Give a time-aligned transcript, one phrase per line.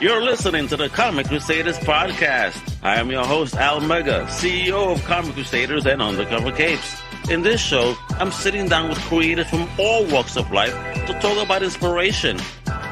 [0.00, 2.78] You're listening to the Comic Crusaders podcast.
[2.82, 7.02] I am your host, Al Mega, CEO of Comic Crusaders and Undercover Capes.
[7.28, 10.72] In this show, I'm sitting down with creators from all walks of life
[11.06, 12.38] to talk about inspiration,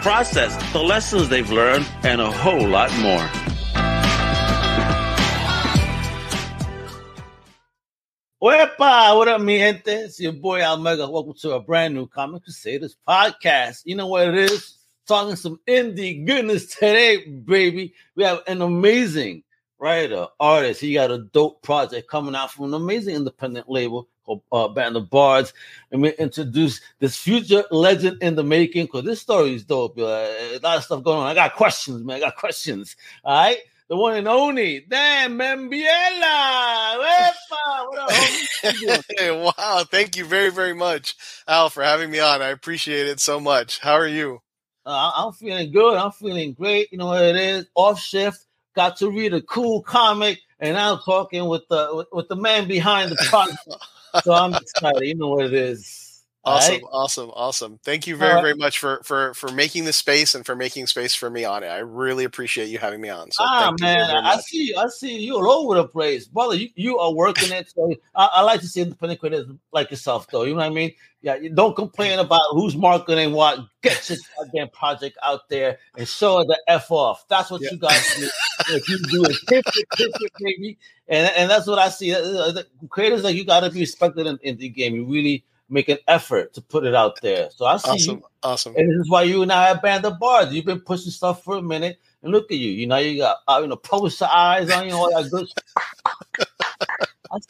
[0.03, 3.27] process, the lessons they've learned, and a whole lot more.
[8.43, 9.17] Wepa!
[9.17, 9.93] What up, mi gente?
[9.93, 11.09] It's your boy Al Mega.
[11.09, 13.81] Welcome to a brand new Comic Crusaders podcast.
[13.87, 14.78] You know what it is?
[15.09, 17.95] Talking some indie goodness today, baby.
[18.15, 19.43] We have an amazing
[19.79, 20.81] writer, artist.
[20.83, 24.97] He got a dope project coming out from an amazing independent label called uh, Band
[24.97, 25.55] of Bards.
[25.91, 29.99] And we introduce this future legend in the making because this story is dope.
[29.99, 31.27] Uh, a lot of stuff going on.
[31.27, 32.19] I got questions, man.
[32.19, 32.95] I got questions.
[33.25, 36.99] All right the one and only Dan Membiela.
[39.57, 39.85] wow.
[39.91, 41.17] Thank you very, very much,
[41.49, 42.43] Al, for having me on.
[42.43, 43.81] I appreciate it so much.
[43.81, 44.43] How are you?
[44.89, 45.99] Uh, I'm feeling good.
[45.99, 46.91] I'm feeling great.
[46.91, 47.67] You know what it is?
[47.75, 48.47] Off shift.
[48.75, 52.67] Got to read a cool comic, and I'm talking with the with, with the man
[52.67, 53.59] behind the project.
[54.25, 55.07] so I'm excited.
[55.07, 56.08] You know what it is.
[56.45, 56.83] Awesome, right?
[56.93, 57.81] awesome, awesome.
[57.85, 61.15] Thank you very, very much for for for making the space and for making space
[61.15, 61.67] for me on it.
[61.67, 63.31] I really appreciate you having me on.
[63.33, 66.55] So ah man, I see I see you all over the place, brother.
[66.55, 67.69] You, you are working it.
[67.75, 70.45] So I, I, like to see independent creators like yourself, though.
[70.45, 70.93] You know what I mean?
[71.23, 72.21] Yeah, you don't complain mm-hmm.
[72.21, 73.59] about who's marketing what.
[73.83, 77.27] Get your goddamn project out there and show the f off.
[77.29, 77.71] That's what yeah.
[77.73, 78.29] you guys do.
[78.71, 80.79] if you do it, tip it, tip it, baby.
[81.09, 82.15] And and that's what I see.
[82.15, 84.95] Uh, uh, creators like you got to be respected in, in the game.
[84.95, 87.51] You really make an effort to put it out there.
[87.51, 88.25] So I see awesome, you.
[88.43, 88.75] awesome.
[88.77, 90.53] And this is why you now have Band of Bards.
[90.53, 92.71] You've been pushing stuff for a minute, and look at you.
[92.71, 93.81] You know, you got uh, you know
[94.27, 95.49] eyes on you, all that good.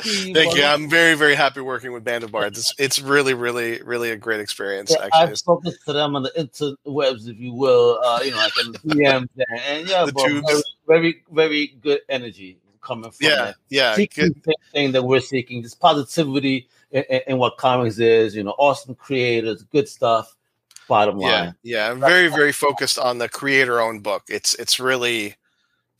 [0.05, 0.65] You, Thank you.
[0.65, 2.59] I'm very, very happy working with Band of Bards.
[2.59, 4.91] It's, it's really, really, really a great experience.
[4.91, 8.01] Yeah, actually, I've spoken to them on the interwebs, if you will.
[8.05, 9.29] Uh, you know, like in the DMs,
[9.67, 13.29] and yeah, the bro, very, very, very good energy coming from.
[13.29, 13.57] Yeah, that.
[13.69, 13.95] yeah.
[13.95, 14.55] Seeking good.
[14.73, 18.35] thing that we're seeking, this positivity in, in, what comics is.
[18.35, 20.35] You know, awesome creators, good stuff.
[20.89, 21.55] Bottom line.
[21.63, 21.91] Yeah, yeah.
[21.91, 24.25] I'm very, very focused on the creator-owned book.
[24.29, 25.37] It's it's really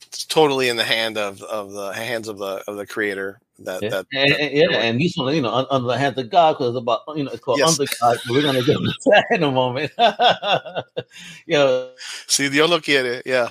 [0.07, 3.39] it's totally in the hand of of the hands of the of the creator.
[3.59, 3.89] That, yeah.
[3.89, 6.75] that, and, that, yeah, and this one, you know, under the hands of God, because
[6.75, 7.77] about you know, it's called yes.
[7.77, 8.17] under God.
[8.29, 9.91] We're gonna get into that in a moment.
[11.45, 11.85] yeah.
[12.27, 13.49] see, Dios lo quiere, yeah.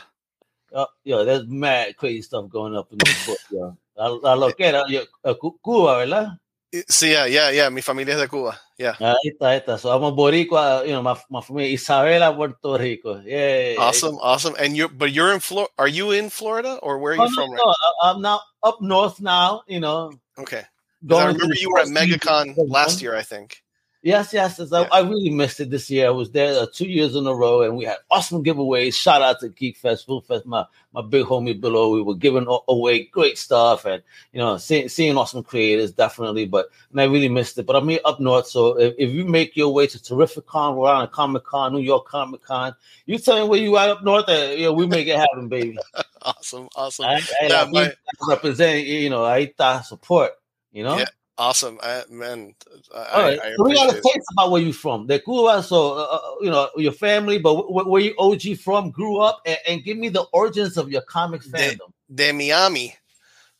[0.74, 3.76] Uh, yo, there's mad crazy stuff going up in this book, yo.
[3.96, 6.38] La, la loquera, yo, uh, Cuba, ¿verdad?
[6.70, 7.70] Sí, yeah, yeah, yeah.
[7.70, 8.60] Mi familia es de Cuba.
[8.76, 8.94] Yeah.
[9.00, 9.78] Ahí está, ahí está.
[9.78, 13.22] So I'm a Boricua, you know, my, my family, Isabela, Puerto Rico.
[13.24, 13.76] Yeah.
[13.78, 14.54] Awesome, awesome.
[14.58, 15.72] And you, but you're in Florida.
[15.78, 17.50] Are you in Florida or where are oh, you oh, from?
[17.54, 17.74] No, right?
[18.02, 19.62] I'm now up north now.
[19.66, 20.12] You know.
[20.38, 20.62] Okay.
[21.10, 23.62] I remember you were at MegaCon last year, I think.
[24.08, 24.58] Yes, yes.
[24.58, 24.70] yes.
[24.72, 24.88] Yeah.
[24.90, 26.06] I, I, really missed it this year.
[26.06, 28.94] I was there uh, two years in a row, and we had awesome giveaways.
[28.94, 30.64] Shout out to Geek Fest, Food Fest, my
[30.94, 31.92] my big homie below.
[31.92, 34.02] We were giving away great stuff, and
[34.32, 36.46] you know, seeing, seeing awesome creators definitely.
[36.46, 37.66] But and I really missed it.
[37.66, 40.88] But I'm here up north, so if, if you make your way to Terrificon, we're
[40.88, 42.74] on a Comic Con, New York Comic Con.
[43.04, 45.48] You tell me where you are up north, and you know, we make it happen,
[45.48, 45.76] baby.
[46.22, 47.04] awesome, awesome.
[47.04, 47.92] I, I, yeah, I, my...
[48.26, 49.52] represent, you know, I
[49.82, 50.32] support.
[50.72, 50.96] You know.
[50.96, 51.04] Yeah.
[51.38, 52.52] Awesome, I, man.
[52.92, 55.06] I, All right, I, so we got to talk about where you from.
[55.06, 58.90] The Cuba, so uh, uh, you know your family, but w- where you OG from,
[58.90, 61.92] grew up, and, and, give me the origins of your comic fandom.
[62.12, 62.96] De, de Miami.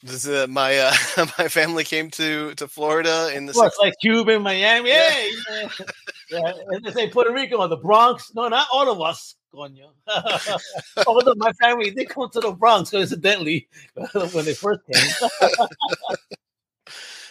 [0.03, 0.93] This, uh, my uh,
[1.39, 4.91] my family came to to Florida in the course, like Cuba, Miami.
[4.91, 5.11] Yeah.
[5.11, 5.69] Hey, yeah.
[6.31, 6.79] yeah.
[6.83, 8.33] they say Puerto Rico or the Bronx.
[8.35, 9.37] No, not all of us.
[9.55, 9.91] Coño.
[11.07, 13.69] Although my family they come to the Bronx coincidentally
[14.33, 15.29] when they first came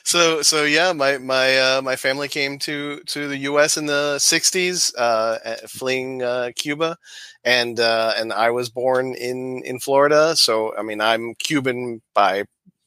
[0.08, 3.76] so so yeah, my my uh, my family came to to the U.S.
[3.76, 5.38] in the '60s, uh,
[5.68, 6.98] fleeing uh, Cuba,
[7.44, 10.34] and uh, and I was born in in Florida.
[10.38, 12.46] So I mean, I'm Cuban by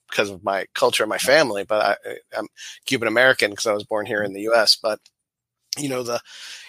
[0.08, 2.46] because of my culture and my family, but I, I'm
[2.86, 4.76] Cuban American because I was born here in the U.S.
[4.82, 4.98] But
[5.76, 6.22] you know the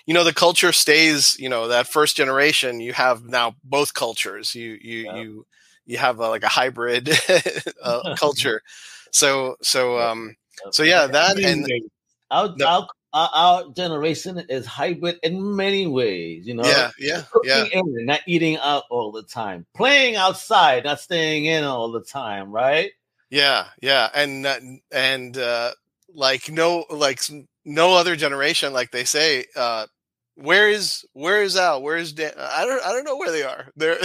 [0.05, 1.37] you know the culture stays.
[1.39, 4.53] You know that first generation, you have now both cultures.
[4.53, 5.15] You you yeah.
[5.15, 5.45] you
[5.85, 7.09] you have a, like a hybrid
[7.81, 8.61] uh, culture.
[9.13, 10.35] So so um
[10.71, 11.67] so yeah, that and
[12.29, 12.87] our, no.
[13.13, 16.47] our, our, generation is hybrid in many ways.
[16.47, 17.65] You know, yeah, yeah, yeah.
[17.71, 22.51] In, not eating out all the time, playing outside, not staying in all the time,
[22.51, 22.91] right?
[23.29, 24.47] Yeah, yeah, and
[24.91, 25.71] and uh,
[26.13, 27.21] like no, like
[27.65, 29.45] no other generation, like they say.
[29.55, 29.87] Uh,
[30.35, 31.83] where is where is Al?
[31.83, 32.31] Where is Dan?
[32.37, 33.67] I don't I don't know where they are.
[33.75, 33.97] They're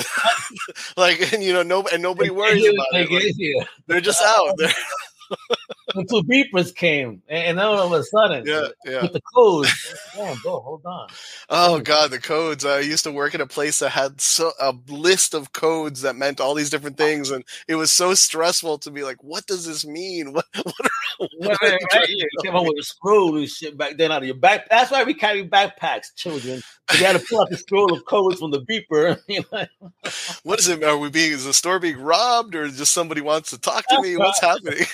[0.96, 3.10] like and you know no and nobody worries about it.
[3.10, 4.52] Like, they're just out.
[4.58, 4.68] They're
[5.94, 9.02] the two beepers came, and then all of a sudden, yeah, yeah.
[9.02, 11.08] with the codes, oh, damn, bro, hold on.
[11.48, 12.64] Oh god, the codes!
[12.64, 16.16] I used to work at a place that had so a list of codes that
[16.16, 19.66] meant all these different things, and it was so stressful to be like, "What does
[19.66, 20.32] this mean?
[20.36, 20.44] What?
[20.54, 22.24] what, are, what right, right, yeah.
[22.42, 24.68] Came up with a scroll and shit back then out of your back.
[24.68, 26.60] That's why we carry backpacks, children.
[26.92, 29.18] You got to pull out the scroll of codes from the beeper.
[30.42, 30.84] what is it?
[30.84, 31.32] Are we being?
[31.32, 34.16] Is the store being robbed, or just somebody wants to talk to me?
[34.16, 34.84] What's happening?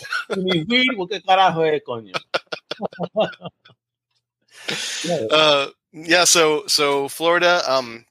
[5.31, 7.63] Uh, yeah, so so Florida.
[7.71, 8.07] Um,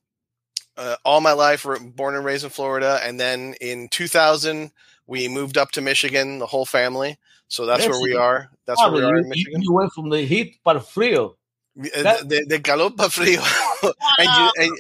[0.77, 1.65] uh, all my life,
[1.95, 4.71] born and raised in Florida, and then in 2000
[5.05, 7.17] we moved up to Michigan, the whole family.
[7.49, 7.99] So that's Michigan.
[7.99, 8.49] where we are.
[8.65, 9.61] That's where we are you, in Michigan.
[9.61, 11.35] You went from the heat para frío.
[11.75, 13.41] That, de, de calor para frío.
[14.17, 14.79] and, you, and,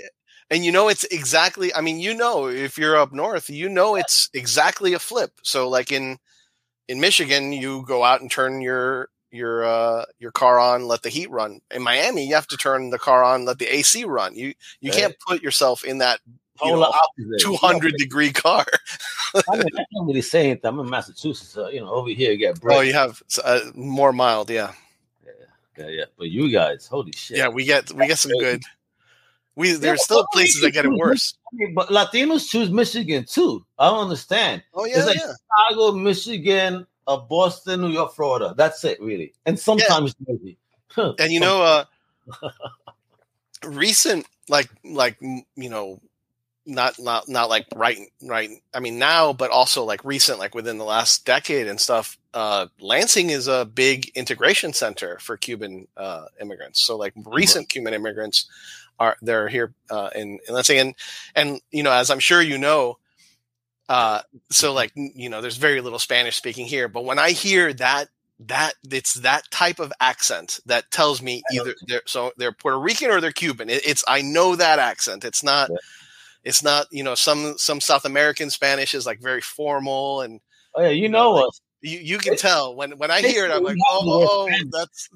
[0.49, 1.73] and you know it's exactly.
[1.73, 5.31] I mean, you know, if you're up north, you know it's exactly a flip.
[5.43, 6.17] So like in
[6.91, 11.09] in Michigan, you go out and turn your your uh, your car on, let the
[11.09, 11.61] heat run.
[11.73, 14.35] In Miami, you have to turn the car on, let the AC run.
[14.35, 14.99] You you right.
[14.99, 16.19] can't put yourself in that
[16.63, 16.91] you know,
[17.39, 18.65] 200 degree car.
[19.35, 20.69] I, mean, I can't really say anything.
[20.69, 22.77] I'm in Massachusetts, so, you know, over here you get break.
[22.77, 24.73] Oh, you have uh, more mild, yeah.
[25.25, 25.31] yeah.
[25.77, 26.05] Yeah, yeah.
[26.17, 27.37] But you guys, holy shit.
[27.37, 28.61] Yeah, we get we get some good.
[29.55, 31.33] We there's yeah, still places that get it worse.
[31.75, 33.65] But Latinos choose Michigan too.
[33.77, 34.63] I don't understand.
[34.73, 35.33] Oh yeah, it's like yeah.
[35.69, 38.53] Chicago, Michigan, uh, Boston, New York, Florida.
[38.55, 39.33] That's it, really.
[39.45, 40.35] And sometimes yeah.
[40.35, 40.57] Jersey.
[41.19, 41.85] and you know, uh,
[43.65, 45.99] recent like like you know
[46.65, 50.77] not not not like right right i mean now but also like recent like within
[50.77, 56.25] the last decade and stuff uh lansing is a big integration center for cuban uh
[56.39, 58.45] immigrants so like recent cuban immigrants
[58.99, 60.95] are they're here uh in, in lansing and
[61.35, 62.97] and you know as i'm sure you know
[63.89, 64.21] uh
[64.51, 68.07] so like you know there's very little spanish speaking here but when i hear that
[68.47, 73.11] that it's that type of accent that tells me either they're so they're Puerto Rican
[73.11, 73.69] or they're Cuban.
[73.69, 75.23] It, it's I know that accent.
[75.23, 75.77] It's not yeah.
[76.43, 80.39] It's not you know some some South American Spanish is like very formal and
[80.75, 81.61] oh yeah you, you know, know us.
[81.83, 85.09] You, you can tell when, when I hear it, I'm like, oh, oh that's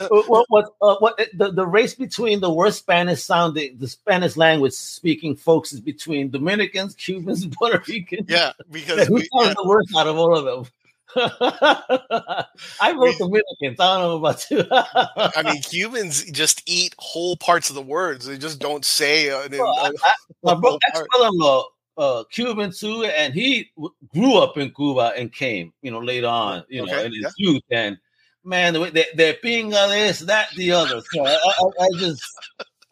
[0.08, 4.72] what what uh, what the, the race between the worst Spanish sounding the Spanish language
[4.72, 8.28] speaking folks is between Dominicans, Cubans, Puerto Ricans.
[8.28, 9.54] Yeah, because who yeah.
[9.56, 10.72] the worst out of all of them.
[11.16, 13.78] I wrote Dominicans.
[13.78, 14.64] I don't know about you.
[14.70, 18.26] I mean, Cubans just eat whole parts of the words.
[18.26, 19.30] They just don't say.
[19.30, 20.12] Uh, well, I, I,
[20.42, 21.64] my bro, ex-brother-in-law,
[21.98, 26.26] uh, Cuban too, and he w- grew up in Cuba and came, you know, later
[26.26, 27.30] on, you okay, know, in his yeah.
[27.38, 27.62] youth.
[27.70, 27.98] And
[28.44, 31.02] man, they, they're being this, that, the other.
[31.12, 32.22] So I, I, I just,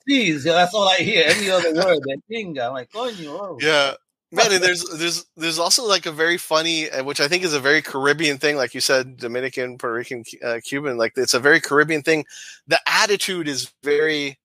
[0.09, 1.25] geez, that's all I hear.
[1.27, 2.67] Any other word, that pinga.
[2.67, 3.59] I'm like, oh, you.
[3.61, 3.95] Yeah
[4.35, 7.55] man and there's there's there's also like a very funny uh, which i think is
[7.55, 11.41] a very caribbean thing like you said dominican puerto rican uh, cuban like it's a
[11.41, 12.25] very caribbean thing.
[12.67, 14.39] The attitude is very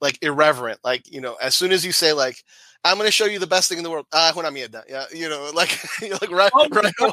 [0.00, 2.42] like irreverent like you know as soon as you say like
[2.84, 5.04] i'm going to show you the best thing in the world ah una mierda yeah
[5.12, 7.12] you know like like right, oh, my right god.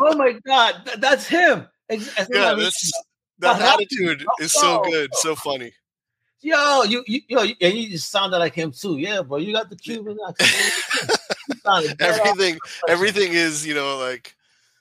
[0.00, 0.90] oh my god.
[0.98, 1.68] That's him.
[1.88, 2.92] Yeah, that's,
[3.38, 5.72] that attitude is so good so funny
[6.46, 8.98] yo, you, you, yo, and you just sounded like him too.
[8.98, 12.00] Yeah, bro, you got the Cuban accent.
[12.00, 12.58] everything,
[12.88, 14.36] everything is, you know, like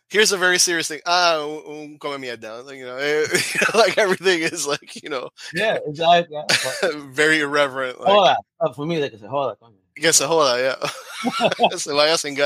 [0.10, 1.02] here's a very serious thing.
[1.06, 2.66] Ah, um, come mierda.
[2.66, 6.38] Like, you know, like everything is like, you know, yeah, exactly.
[7.10, 8.00] very irreverent.
[8.00, 8.38] Like, hola.
[8.60, 9.58] Uh, for me, like I said, hola.
[9.96, 11.70] Que se hola, yeah.
[11.78, 12.38] se vaya sin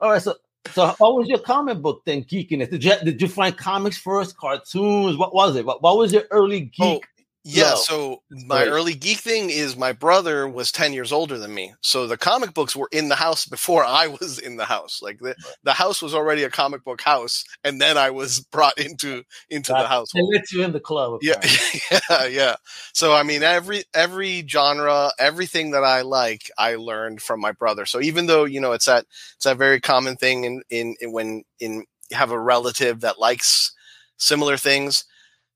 [0.00, 0.36] All right, so
[0.72, 2.70] so what was your comic book thing, geekiness?
[2.70, 5.16] Did you did you find comics first, cartoons?
[5.16, 5.64] What was it?
[5.64, 6.80] What, what was your early geek?
[6.80, 7.00] Oh,
[7.48, 7.76] yeah, no.
[7.76, 8.68] so my right.
[8.68, 11.72] early geek thing is my brother was 10 years older than me.
[11.80, 15.00] So the comic books were in the house before I was in the house.
[15.02, 18.78] Like the, the house was already a comic book house and then I was brought
[18.78, 20.12] into into the house.
[20.12, 21.20] They let you in the club.
[21.22, 21.42] Yeah,
[21.90, 22.56] yeah, yeah.
[22.92, 27.86] So I mean every every genre, everything that I like, I learned from my brother.
[27.86, 31.12] So even though, you know, it's that it's that very common thing in in, in
[31.12, 33.72] when in have a relative that likes
[34.18, 35.04] similar things,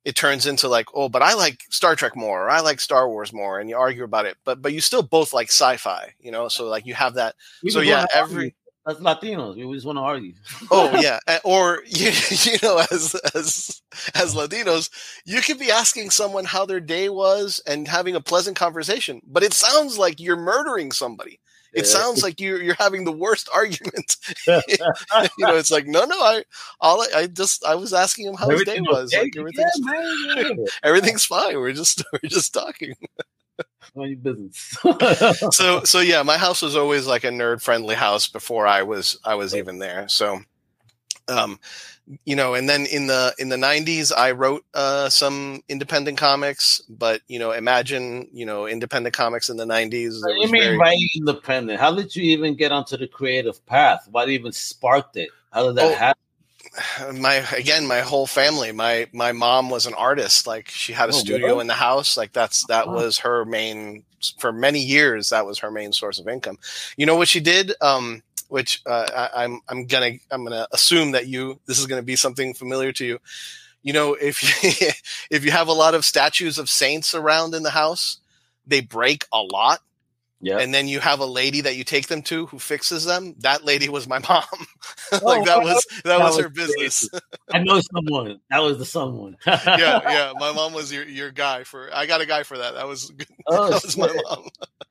[0.04, 3.09] it turns into like, oh, but I like Star Trek more, or I like Star
[3.09, 4.37] Wars more, and you argue about it.
[4.44, 6.49] But but you still both like sci-fi, you know.
[6.49, 7.35] So like you have that.
[7.62, 8.54] We so yeah, every
[8.87, 10.32] as Latinos, we just want to argue.
[10.71, 13.82] oh yeah, eh, or you, you know, as as
[14.14, 14.90] as Latinos,
[15.25, 19.42] you could be asking someone how their day was and having a pleasant conversation, but
[19.42, 21.38] it sounds like you're murdering somebody
[21.73, 24.17] it sounds like you're you're having the worst argument.
[24.47, 24.57] you
[25.38, 26.45] know, it's like no, no, I
[26.81, 29.14] all I, I just I was asking him how Everything his day was.
[29.14, 29.23] Okay?
[29.23, 31.57] Like everything's yeah, man, everything's fine.
[31.59, 32.95] We're just we're just talking.
[33.95, 34.76] your business.
[35.50, 39.19] so so yeah, my house was always like a nerd friendly house before I was
[39.25, 40.09] I was even there.
[40.09, 40.41] So
[41.29, 41.61] Um,
[42.25, 46.80] you know, and then in the in the '90s, I wrote uh, some independent comics.
[46.88, 50.21] But you know, imagine you know independent comics in the '90s.
[50.38, 50.78] You mean very...
[50.78, 51.80] writing independent?
[51.80, 54.09] How did you even get onto the creative path?
[54.11, 55.30] What even sparked it?
[55.52, 56.23] How did that oh, happen?
[57.14, 61.12] my again my whole family my my mom was an artist like she had a
[61.12, 61.61] oh, studio really?
[61.61, 62.92] in the house like that's that oh.
[62.92, 64.02] was her main
[64.38, 66.59] for many years that was her main source of income
[66.97, 71.12] you know what she did um which uh, I, i'm i'm gonna i'm gonna assume
[71.12, 73.18] that you this is gonna be something familiar to you.
[73.82, 74.90] You know if you
[75.30, 78.18] if you have a lot of statues of saints around in the house
[78.66, 79.80] they break a lot
[80.44, 80.58] yeah.
[80.58, 83.37] And then you have a lady that you take them to who fixes them.
[83.38, 84.42] That lady was my mom.
[85.12, 87.08] like oh, that was that, that was, was her business.
[87.54, 88.40] I know someone.
[88.50, 89.37] That was the someone.
[89.46, 90.32] yeah, yeah.
[90.40, 92.75] My mom was your, your guy for I got a guy for that.
[92.75, 93.12] That was
[93.46, 94.49] oh, that was my mom.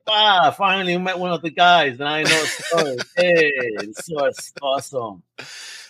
[0.08, 2.98] ah, finally met one of the guys and I know story.
[3.18, 3.52] hey,
[3.94, 4.32] so
[4.62, 5.24] awesome.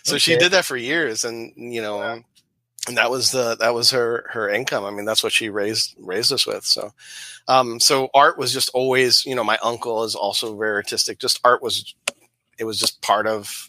[0.02, 0.18] So okay.
[0.18, 2.18] she did that for years and you know yeah
[2.88, 4.84] and that was the that was her her income.
[4.84, 6.64] I mean, that's what she raised raised us with.
[6.64, 6.92] So,
[7.48, 11.18] um, so art was just always, you know, my uncle is also very artistic.
[11.18, 11.94] Just art was,
[12.58, 13.68] it was just part of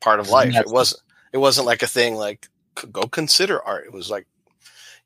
[0.00, 0.54] part of life.
[0.54, 2.48] It wasn't it wasn't like a thing like
[2.92, 3.86] go consider art.
[3.86, 4.26] It was like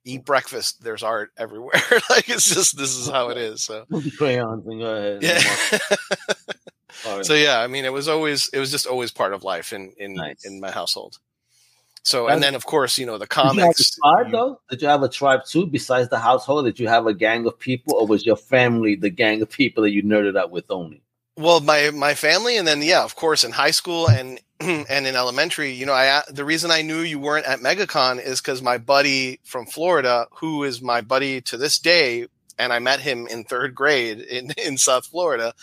[0.04, 0.83] eat breakfast.
[0.83, 1.75] There's art everywhere.
[2.11, 3.62] like it's just this is how it is.
[3.62, 5.23] So crayons and go ahead.
[5.23, 7.23] Yeah.
[7.23, 9.92] so yeah, I mean, it was always it was just always part of life in
[9.97, 10.45] in nice.
[10.45, 11.18] in my household.
[12.02, 13.76] So and, then of course you know the comics.
[13.76, 14.61] Did you tribe though?
[14.71, 16.64] Did you have a tribe too besides the household?
[16.64, 19.83] Did you have a gang of people, or was your family the gang of people
[19.83, 21.02] that you nerded out with only?
[21.37, 25.14] Well, my my family, and then yeah, of course, in high school and and in
[25.14, 28.78] elementary, you know, I the reason I knew you weren't at MegaCon is because my
[28.78, 32.26] buddy from Florida, who is my buddy to this day,
[32.59, 35.55] and I met him in third grade in in South Florida.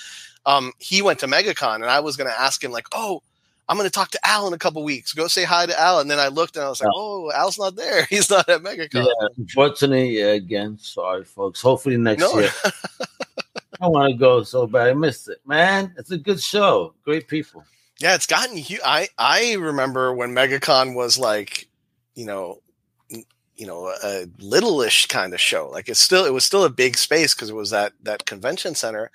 [0.46, 3.22] Um, he went to MegaCon, and I was going to ask him like, oh
[3.67, 5.13] I'm going to talk to Al in a couple weeks.
[5.13, 6.00] Go say hi to Al.
[6.00, 8.05] And then I looked and I was like, oh, Al's not there.
[8.10, 9.05] He's not at MegaCon.
[9.05, 11.62] Yeah, unfortunately, again, sorry, folks.
[11.62, 12.39] Hopefully next no.
[12.39, 12.51] year.
[13.81, 14.89] I want to go so bad.
[14.89, 15.93] I missed it, man.
[15.98, 16.93] It's a good show.
[17.03, 17.63] Great people.
[18.00, 18.81] Yeah, it's gotten huge.
[18.86, 21.67] I I remember when MegaCon was like,
[22.13, 22.62] you know,
[23.10, 25.69] you know, a little-ish kind of show.
[25.69, 28.75] Like it's still, it was still a big space because it was that that convention
[28.75, 29.12] center.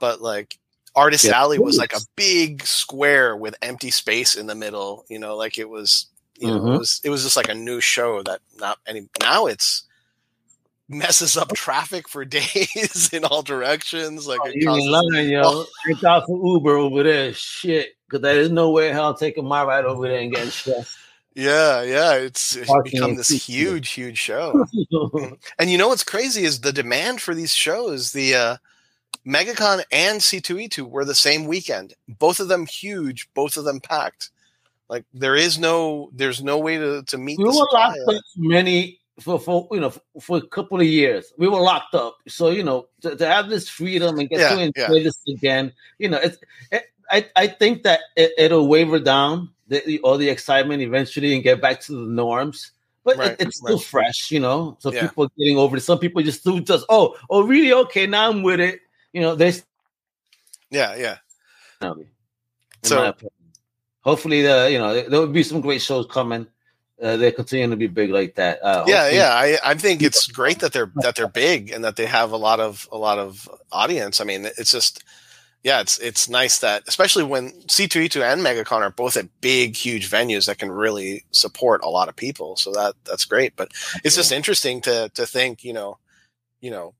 [0.00, 0.58] But like
[0.94, 5.04] Artist yeah, Alley was like a big square with empty space in the middle.
[5.08, 6.06] You know, like it was,
[6.38, 6.72] you know, mm-hmm.
[6.74, 9.84] it was it was just like a new show that not any now it's
[10.88, 14.26] messes up traffic for days in all directions.
[14.26, 15.42] Like oh, you causes, lying, yo.
[15.44, 15.66] Oh.
[15.86, 17.32] Thank God for Uber over there.
[17.32, 20.50] Shit, because there is no way hell I'm taking my ride over there and getting
[20.50, 20.96] stressed.
[21.34, 24.66] Yeah, yeah, it's, it's become this huge, huge show.
[24.92, 25.38] Mm.
[25.58, 28.12] and you know what's crazy is the demand for these shows.
[28.12, 28.56] The uh,
[29.26, 31.94] MegaCon and C2E2 were the same weekend.
[32.08, 34.30] Both of them huge, both of them packed.
[34.88, 37.38] Like there is no there's no way to, to meet.
[37.38, 41.32] We were locked up many for, for you know for a couple of years.
[41.38, 42.18] We were locked up.
[42.28, 45.02] So, you know, to, to have this freedom and get yeah, to enjoy yeah.
[45.04, 46.36] this again, you know, it's
[46.70, 51.42] it, I, I think that it, will waver down the, all the excitement eventually and
[51.42, 52.72] get back to the norms
[53.04, 53.84] but right, it, it's still right.
[53.84, 54.76] fresh, you know.
[54.78, 55.08] So yeah.
[55.08, 55.80] people getting over it.
[55.80, 58.80] Some people just do just oh oh really okay now I'm with it
[59.12, 59.64] you know, there's
[60.70, 61.18] yeah, yeah.
[62.82, 63.14] So
[64.00, 66.46] hopefully, the you know there will be some great shows coming.
[67.00, 68.62] Uh, they continue to be big like that.
[68.62, 69.30] Uh, yeah, yeah.
[69.34, 72.36] I, I think it's great that they're that they're big and that they have a
[72.36, 74.20] lot of a lot of audience.
[74.20, 75.04] I mean, it's just
[75.64, 80.10] yeah, it's it's nice that especially when C2E2 and MegaCon are both at big, huge
[80.10, 82.56] venues that can really support a lot of people.
[82.56, 83.56] So that that's great.
[83.56, 83.68] But
[84.04, 85.98] it's just interesting to to think, you know,
[86.60, 86.94] you know,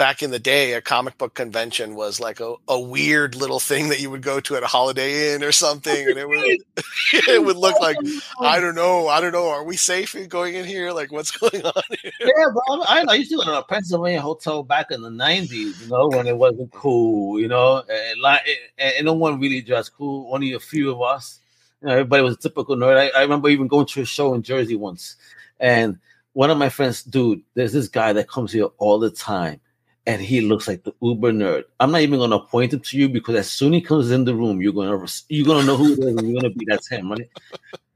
[0.00, 3.90] back in the day, a comic book convention was like a, a weird little thing
[3.90, 6.40] that you would go to at a Holiday Inn or something, and it would
[7.28, 9.50] it would look like oh, I don't know, I don't know.
[9.50, 10.90] Are we safe in going in here?
[10.92, 11.82] Like, what's going on?
[12.02, 12.12] Here?
[12.18, 12.80] Yeah, bro.
[12.80, 15.82] I, I used to go to a Pennsylvania hotel back in the '90s.
[15.82, 17.38] You know, when it wasn't cool.
[17.38, 20.34] You know, and like, and no one really dressed cool.
[20.34, 21.40] Only a few of us.
[21.82, 22.96] You know, everybody was a typical nerd.
[22.96, 25.16] I, I remember even going to a show in Jersey once,
[25.58, 25.98] and
[26.32, 29.60] one of my friends, dude, there's this guy that comes here all the time
[30.06, 31.64] and he looks like the uber nerd.
[31.78, 34.24] I'm not even gonna point him to you because as soon as he comes in
[34.24, 36.88] the room, you're gonna you're gonna know who it is, and you're gonna be that's
[36.88, 37.28] him, right?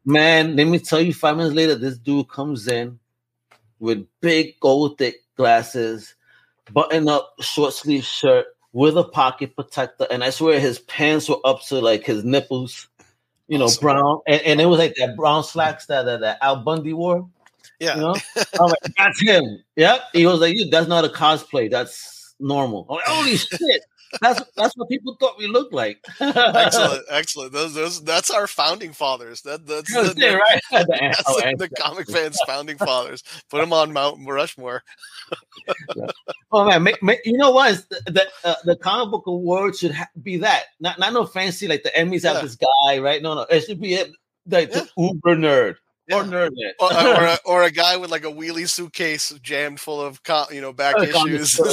[0.04, 2.98] Man, let me tell you, five minutes later, this dude comes in
[3.78, 6.14] with big gold thick glasses,
[6.72, 11.40] button up short sleeve shirt with a pocket protector, and I swear his pants were
[11.44, 12.88] up to like his nipples,
[13.48, 13.82] you know, awesome.
[13.82, 17.28] brown, and, and it was like that brown slacks that that, that Al Bundy wore.
[17.80, 17.96] Yeah.
[17.96, 18.16] You know?
[18.60, 19.62] I'm like, that's him.
[19.76, 20.00] Yep.
[20.12, 21.70] He was like, that's not a cosplay.
[21.70, 22.86] That's normal.
[22.88, 23.82] I'm like, holy shit.
[24.20, 25.98] That's that's what people thought we looked like.
[26.20, 27.52] excellent, excellent.
[27.52, 29.42] Those, those, that's our founding fathers.
[29.42, 30.60] That, that's, That's the, it, right?
[30.70, 33.22] that's the, the comic fans' founding fathers.
[33.50, 34.84] Put them on Mount Rushmore.
[36.52, 37.84] Oh man, make, make, you know what?
[37.88, 40.64] The the, uh, the comic book award should ha- be that.
[40.80, 43.22] Not not no fancy like the Emmys have this guy, right?
[43.22, 44.12] No, no, it should be it,
[44.46, 46.16] like the uber nerd Yeah.
[46.18, 46.50] or nerd.
[46.80, 50.46] or, or, a, or a guy with like a wheelie suitcase jammed full of co-
[50.50, 51.58] you know back issues.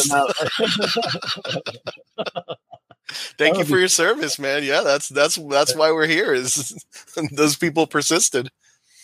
[3.37, 4.63] Thank you for your service, man.
[4.63, 6.33] Yeah, that's that's that's why we're here.
[6.33, 6.73] Is
[7.33, 8.49] those people persisted?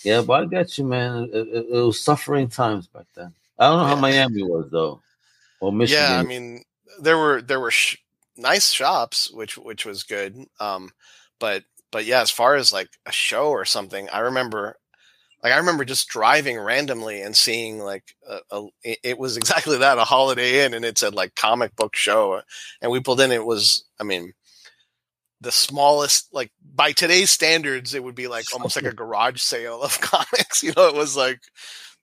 [0.03, 1.29] yeah, but I got you, man.
[1.33, 3.33] It, it- it was suffering times back then.
[3.59, 4.01] I don't know how Yeah.
[4.01, 5.01] Miami was though,
[5.59, 6.03] or Michigan.
[6.03, 6.63] Yeah, I mean
[7.01, 7.97] there were there were sh-
[8.37, 10.37] nice shops, which which was good.
[10.61, 10.91] Um,
[11.39, 14.77] but but yeah, as far as like a show or something, I remember.
[15.43, 19.97] Like I remember just driving randomly and seeing like a, a it- was exactly that
[19.97, 22.41] a Holiday Inn and it said like comic book show
[22.81, 24.33] and we pulled in it was I mean
[25.39, 29.81] the smallest like by today's standards it would be like almost like a garage sale
[29.83, 31.39] of comics you know it was like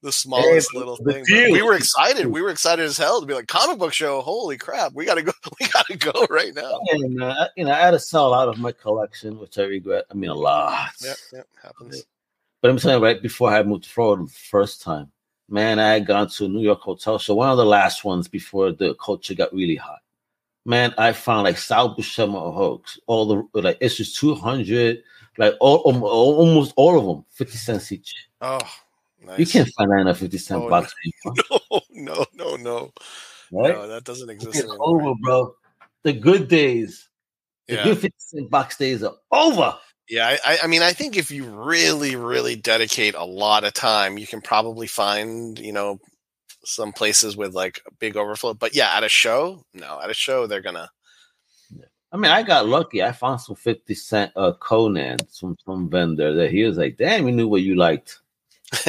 [0.02, 3.20] the smallest but little the thing but we were excited we were excited as hell
[3.20, 6.54] to be like comic book show holy crap we gotta go we gotta go right
[6.54, 9.62] now and uh, you know, I had to sell out of my collection, which I
[9.62, 10.04] regret.
[10.10, 10.90] I mean, a lot.
[11.02, 12.04] yep yep happens
[12.64, 15.12] But I'm saying right before I moved to Florida the first time,
[15.50, 18.26] man, I had gone to a New York hotel show, one of the last ones
[18.26, 19.98] before the culture got really hot.
[20.64, 25.02] Man, I found like Sal Buscema Hulks, all the like issues 200,
[25.36, 28.14] like all, um, almost all of them, 50 cents each.
[28.40, 28.58] oh
[29.22, 29.40] nice.
[29.40, 30.94] You can't find that in a 50 cent Oh, box
[31.26, 32.92] no no no no
[33.52, 33.74] right?
[33.74, 35.54] no that doesn't exist It's anymore over, bro.
[36.02, 37.10] The good days,
[37.68, 39.76] the yeah good 50 cent box days are over.
[40.08, 44.18] Yeah, I- I, mean, I think if you really, really dedicate a lot of time,
[44.18, 45.98] you can probably find, you know,
[46.64, 48.54] some places with like a big overflow.
[48.54, 50.90] But yeah, at a show, no, at a show, they're gonna.
[52.12, 53.02] I mean, I got lucky.
[53.02, 57.26] I found some 50 cent uh, Conan from some vendor that he was like, damn,
[57.26, 58.20] he knew what you liked.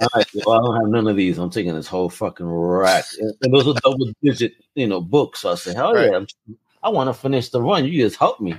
[0.00, 1.36] Well, I don't have none of these.
[1.38, 3.04] I'm taking this whole fucking rack.
[3.20, 5.40] And, and those are double digit, you know, books.
[5.40, 6.10] So I said, hell Right.
[6.10, 6.26] yeah, I'm,
[6.82, 7.84] I want to finish the run.
[7.84, 8.54] You just help me.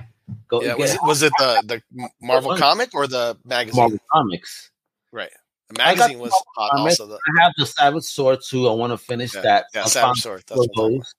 [0.48, 2.58] Go Yeah, was it, was it the the Marvel Fun.
[2.58, 3.80] comic or the magazine?
[3.80, 4.70] Marvel Comics.
[5.12, 5.30] Right,
[5.68, 6.70] the magazine was Marvel hot.
[6.72, 6.90] comic.
[6.90, 8.68] Also, the I have the Savage Sword too.
[8.68, 9.66] I want to finish yeah, that.
[9.74, 10.44] yeah, I Savage Sword.
[10.48, 11.14] That's two what of I'm talking those.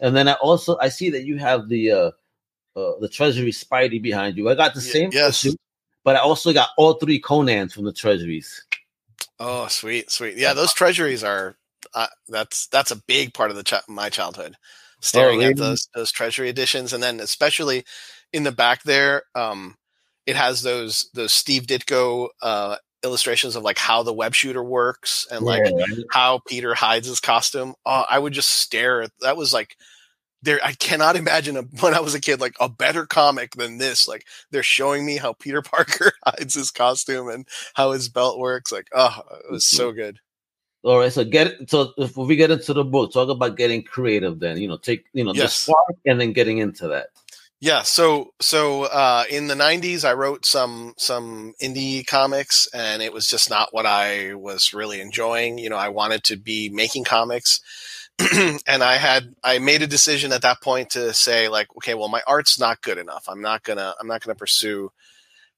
[0.00, 2.10] And then I also I see that you have the uh,
[2.76, 4.48] uh the Treasury Spidey behind you.
[4.48, 5.44] I got the Ye- same yes.
[5.44, 5.56] issue,
[6.04, 8.64] but I also got all three Conans from the Treasuries.
[9.40, 10.36] Oh, sweet, sweet.
[10.36, 11.56] Yeah, those treasuries are.
[11.94, 14.56] Uh, that's that's a big part of the chi- my childhood.
[15.00, 15.52] Staring really?
[15.52, 17.84] at those those treasury editions, and then especially
[18.32, 19.76] in the back there, um,
[20.26, 25.26] it has those those Steve Ditko uh, illustrations of like how the web shooter works
[25.30, 27.74] and like Yeah, how Peter hides his costume.
[27.86, 29.36] Oh, I would just stare at that.
[29.36, 29.76] Was like
[30.42, 30.60] there.
[30.62, 34.06] I cannot imagine a, when I was a kid like a better comic than this.
[34.06, 38.72] Like they're showing me how Peter Parker hides his costume and how his belt works.
[38.72, 40.18] Like oh, it was so good.
[40.84, 44.38] All right, so get so if we get into the book, talk about getting creative.
[44.38, 47.08] Then you know, take you know the spark and then getting into that.
[47.60, 53.12] Yeah, so so uh, in the '90s, I wrote some some indie comics, and it
[53.12, 55.58] was just not what I was really enjoying.
[55.58, 57.60] You know, I wanted to be making comics,
[58.66, 62.08] and I had I made a decision at that point to say like, okay, well,
[62.08, 63.24] my art's not good enough.
[63.28, 64.92] I'm not gonna I'm not gonna pursue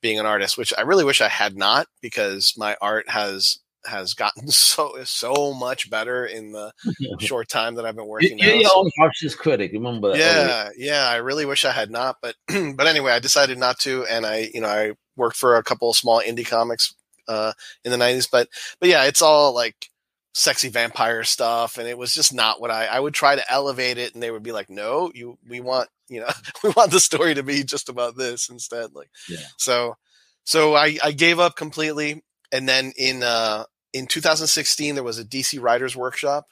[0.01, 4.15] being an artist, which I really wish I had not, because my art has has
[4.15, 6.73] gotten so so much better in the
[7.21, 8.39] short time that I've been working.
[8.39, 8.61] You're now.
[8.61, 9.71] your So- harshest critic.
[9.73, 10.19] Remember that?
[10.19, 14.05] yeah yeah i really wish i had not but but anyway i decided not to
[14.07, 16.95] and i you know i worked for a couple of small indie comics
[17.29, 17.53] uh
[17.85, 18.49] in the 90s but
[18.81, 19.89] but yeah it's all like
[20.35, 23.99] sexy vampire stuff and it was just not what i i would try to elevate
[23.99, 26.29] it and they would be like no you we want you know
[26.63, 29.39] we want the story to be just about this instead like Yeah.
[29.57, 29.97] so
[30.45, 35.25] so i i gave up completely and then in uh in 2016 there was a
[35.25, 36.47] dc writers workshop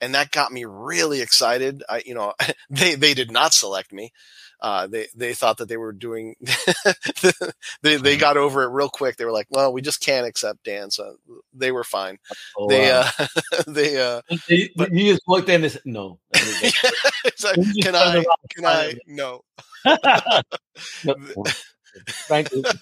[0.00, 1.82] and that got me really excited.
[1.88, 2.34] I, you know,
[2.70, 4.12] they they did not select me.
[4.60, 6.36] Uh, they they thought that they were doing.
[7.82, 9.16] they they got over it real quick.
[9.16, 11.16] They were like, "Well, we just can't accept Dan," so
[11.52, 12.18] they were fine.
[12.56, 13.08] Oh, they wow.
[13.18, 13.26] uh,
[13.66, 16.18] they uh, you, but- you just looked in and said, no.
[16.32, 19.42] it's like, can I can I no?
[21.04, 21.14] No.
[22.28, 22.64] Thank you.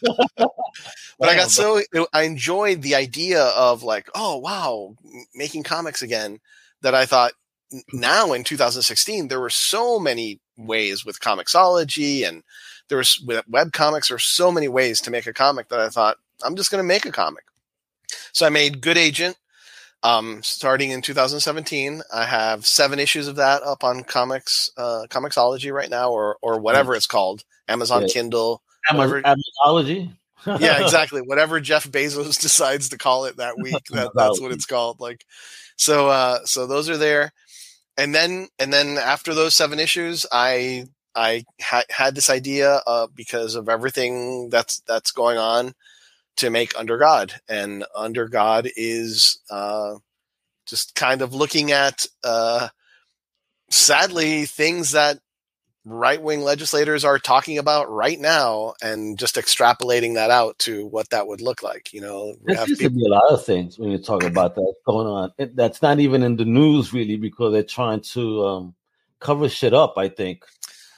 [1.19, 4.97] But I got so I enjoyed the idea of like, oh wow,
[5.35, 6.41] making comics again.
[6.81, 7.33] That I thought
[7.93, 12.43] now in 2016 there were so many ways with Comixology and
[12.89, 14.09] there was with web comics.
[14.09, 16.83] There were so many ways to make a comic that I thought I'm just going
[16.83, 17.45] to make a comic.
[18.33, 19.37] So I made Good Agent.
[20.05, 25.73] Um, starting in 2017, I have seven issues of that up on comics, uh, Comixology
[25.73, 28.09] right now, or or whatever it's called, Amazon Yeah.
[28.09, 28.63] Kindle.
[28.91, 30.13] Whatever- Amazology.
[30.47, 31.21] yeah, exactly.
[31.21, 35.01] Whatever Jeff Bezos decides to call it that week, that, that's what it's called.
[35.01, 35.25] Like,
[35.77, 37.33] so, uh, so those are there,
[37.97, 43.07] and then, and then after those seven issues, I, I ha- had this idea, uh,
[43.15, 45.75] because of everything that's that's going on,
[46.37, 49.97] to make Under God, and Under God is, uh,
[50.67, 52.69] just kind of looking at, uh,
[53.71, 55.19] sadly, things that
[55.85, 61.11] right wing legislators are talking about right now and just extrapolating that out to what
[61.11, 61.93] that would look like.
[61.93, 64.55] You know, There have seems to be a lot of things when you talk about
[64.55, 65.33] that going on.
[65.39, 68.75] It, that's not even in the news really because they're trying to um,
[69.21, 69.95] cover shit up.
[69.97, 70.45] I think.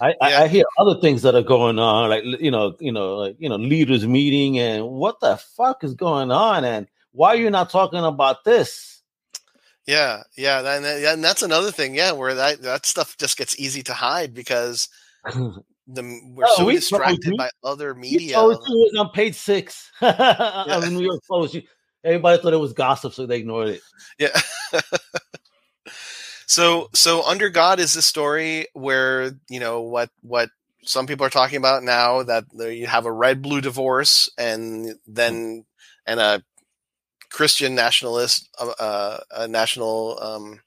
[0.01, 3.17] I, I, I hear other things that are going on, like you know, you know,
[3.17, 7.37] like you know, leaders meeting, and what the fuck is going on, and why are
[7.37, 8.94] you not talking about this?
[9.87, 13.59] Yeah, yeah, and, that- and that's another thing, yeah, where that that stuff just gets
[13.59, 14.89] easy to hide because
[15.25, 18.35] the we're Oh, so we distracted by other You media.
[18.35, 20.17] told you it was on page six of
[20.83, 21.55] the New York Post.
[21.55, 21.63] You-
[22.03, 23.81] Everybody thought it was gossip, so they ignored it.
[24.19, 24.39] Yeah.
[26.47, 30.51] so so under God is the story where you know what what
[30.85, 35.65] some people are talking about now that you have a red blue divorce and then
[36.07, 36.43] and a
[37.35, 40.61] Christian nationalist uh, uh, a national um,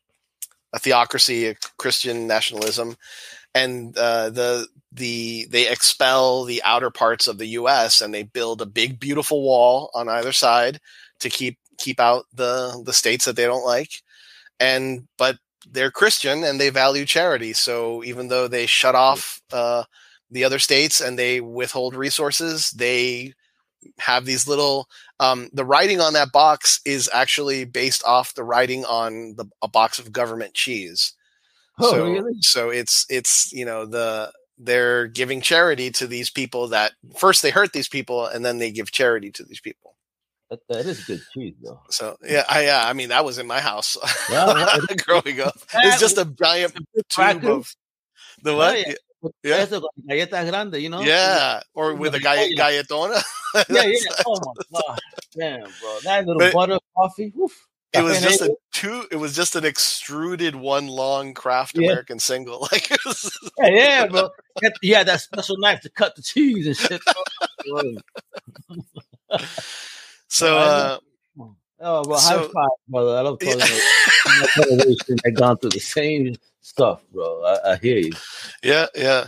[0.73, 2.97] a theocracy a Christian nationalism
[3.55, 8.01] and uh, the the they expel the outer parts of the U.S.
[8.01, 10.81] and they build a big beautiful wall on either side
[11.21, 14.01] to keep keep out the the states that they don't like
[14.59, 15.37] and but
[15.69, 19.83] they're christian and they value charity so even though they shut off uh,
[20.31, 23.33] the other states and they withhold resources they
[23.99, 24.87] have these little
[25.19, 29.67] um, the writing on that box is actually based off the writing on the, a
[29.67, 31.13] box of government cheese
[31.79, 32.33] Oh, so really?
[32.41, 37.51] so it's it's you know the they're giving charity to these people that first they
[37.51, 39.95] hurt these people and then they give charity to these people
[40.49, 41.81] That, that is good cheese, though.
[41.91, 43.95] so yeah, I yeah, I mean that was in my house
[44.31, 45.55] Yeah, growing up.
[45.75, 46.73] It's just a giant
[47.09, 47.75] tube of
[48.41, 48.79] the what?
[48.79, 48.93] Yeah,
[49.43, 49.55] Yeah.
[49.57, 51.01] Eso con galletas grande, you know?
[51.01, 53.21] Yeah, or with a galle- galletona.
[53.69, 53.97] Yeah, yeah.
[54.27, 54.99] Oh my god.
[55.37, 55.99] Damn, bro.
[56.03, 57.31] That little But- butter coffee.
[57.35, 57.67] Woof.
[57.93, 59.05] It was just a two.
[59.11, 61.91] It was just an extruded one long Kraft Yeah.
[61.91, 62.59] American single.
[62.71, 64.29] Like was, Yeah, yeah, bro.
[64.61, 67.01] Had that special knife to cut the cheese and shit.
[70.27, 70.57] so.
[70.57, 70.97] uh
[71.79, 73.17] Oh, well, So- high five, brother.
[73.17, 73.65] I love talking yeah.
[73.65, 76.35] about my generation that gone through the same
[76.67, 77.43] stuff, bro.
[77.43, 78.17] I, I hear you.
[78.63, 79.27] yeah yeah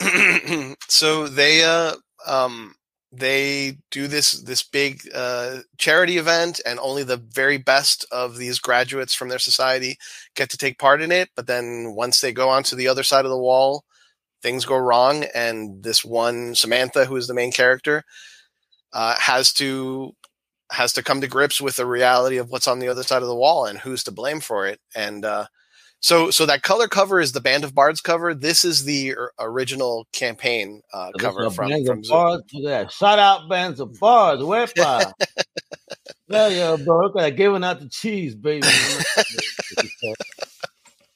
[0.88, 1.94] so they uh
[2.26, 2.74] um
[3.12, 8.58] they do this this big uh charity event and only the very best of these
[8.58, 9.96] graduates from their society
[10.34, 13.24] get to take part in it but then once they go onto the other side
[13.24, 13.84] of the wall
[14.42, 18.02] things go wrong and this one samantha who is the main character
[18.92, 20.12] uh has to
[20.72, 23.28] has to come to grips with the reality of what's on the other side of
[23.28, 25.46] the wall and who's to blame for it and uh
[26.02, 28.34] so, so that color cover is the Band of Bards cover.
[28.34, 32.14] This is the or- original campaign uh, cover from bands from of Zoom.
[32.16, 32.42] bars.
[32.52, 32.92] Look at that.
[32.92, 34.40] Shout out bands of bars.
[34.40, 35.12] Wepa.
[36.28, 36.98] yeah, yeah, bro.
[37.00, 37.36] Look at that.
[37.36, 38.66] Giving out the cheese, baby.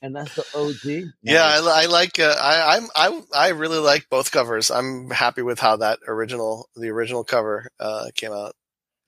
[0.03, 1.11] and that's the OG.
[1.23, 2.19] Yeah, I, I like.
[2.19, 2.89] Uh, I, I'm.
[2.95, 3.23] I.
[3.35, 4.71] I really like both covers.
[4.71, 8.55] I'm happy with how that original, the original cover, uh, came out.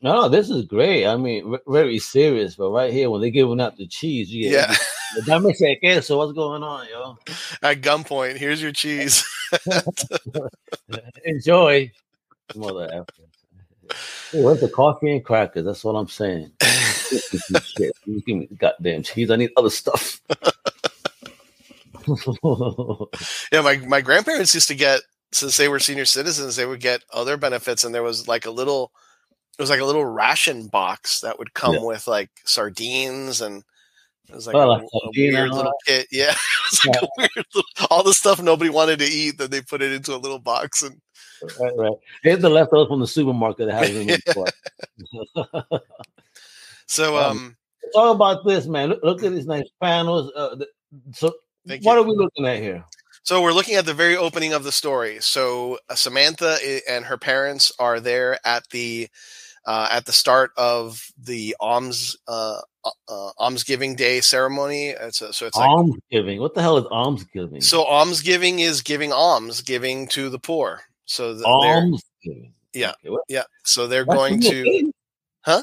[0.01, 1.07] No, this is great.
[1.07, 4.73] I mean, v- very serious, but right here, when they're giving out the cheese, Yeah,
[5.17, 6.19] get Dame ese queso.
[6.19, 7.19] What's going on, yo?
[7.63, 8.37] at gunpoint.
[8.37, 9.25] Here's your cheese.
[11.25, 11.91] Enjoy.
[12.55, 13.05] Mother.
[14.33, 15.65] Hey, where's the coffee and crackers?
[15.65, 16.53] That's what I'm saying.
[16.61, 17.93] Shit.
[18.05, 19.31] You give me goddamn cheese.
[19.31, 20.21] I need other stuff.
[23.53, 25.01] yeah, my my grandparents used to get
[25.33, 28.51] since they were senior citizens, they would get other benefits, and there was like a
[28.51, 28.93] little,
[29.59, 31.85] it was like a little ration box that would come Yeah.
[31.85, 33.63] with like sardines and.
[34.29, 36.07] It was like Oh, a, like a weird little kit.
[36.11, 39.39] Yeah, it was like a weird little, all the stuff nobody wanted to eat.
[39.39, 41.01] Then they put it into a little box, and
[41.61, 41.93] right, right.
[42.23, 45.83] Here's the leftovers from the supermarket that been bought.
[46.87, 47.57] so Um, um,
[47.95, 48.91] Talk about this, man.
[48.91, 50.31] Look, look at these nice panels.
[50.37, 50.69] Uh, th-
[51.13, 51.33] so,
[51.65, 51.91] what you.
[51.91, 52.85] are we looking at here?
[53.23, 55.19] So we're looking at the very opening of the story.
[55.21, 56.57] So uh, Samantha
[56.89, 59.09] and her parents are there at the
[59.67, 62.61] uh, at the start of the alms uh,
[63.09, 64.89] uh, uh, almsgiving day ceremony.
[64.89, 66.41] It's a, so it's like almsgiving.
[66.41, 67.61] What the hell is almsgiving?
[67.61, 70.81] so almsgiving is giving alms, giving to the poor.
[71.05, 72.53] So th- they're almsgiving.
[72.75, 72.93] Yeah.
[73.05, 73.45] Okay, yeah.
[73.65, 74.93] So they're that's going to thing?
[75.43, 75.63] Huh?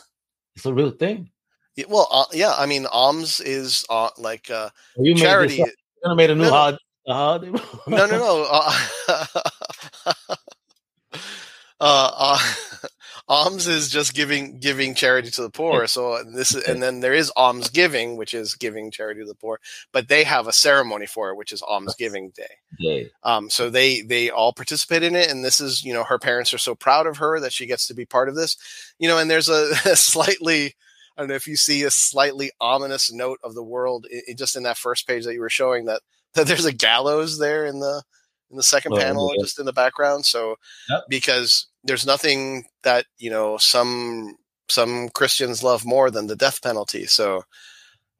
[0.56, 1.30] It's a real thing.
[1.76, 5.62] Yeah, well, uh, yeah, I mean, alms is uh, like uh, You charity.
[5.62, 5.70] up.
[6.04, 7.14] You made a new No, no.
[7.14, 7.52] holiday.
[7.88, 8.48] No, no, no.
[8.50, 8.74] Uh,
[11.80, 12.40] uh, uh,
[13.28, 15.88] alms is just giving giving charity to the poor.
[15.88, 19.36] So this is, and then there is alms giving, which is giving charity to the
[19.36, 19.60] poor.
[19.92, 22.56] But they have a ceremony for it, which is alms giving day.
[23.24, 26.54] Um, so they they all participate in it, and this is you know her parents
[26.54, 28.58] are so proud of her that she gets to be part of this,
[29.00, 29.18] you know.
[29.18, 30.76] And there's a, a slightly
[31.18, 34.34] I don't know if you see a slightly ominous note of the world i i-
[34.34, 36.02] just in that first page that you were showing that
[36.36, 38.04] that there's a gallows there in the
[38.52, 39.44] in the second Oh, panel yeah.
[39.44, 40.26] just in the background.
[40.26, 40.56] So
[40.90, 41.04] Yep.
[41.10, 44.36] because there's nothing that you know some
[44.70, 47.06] some Christians love more than the death penalty.
[47.06, 47.44] So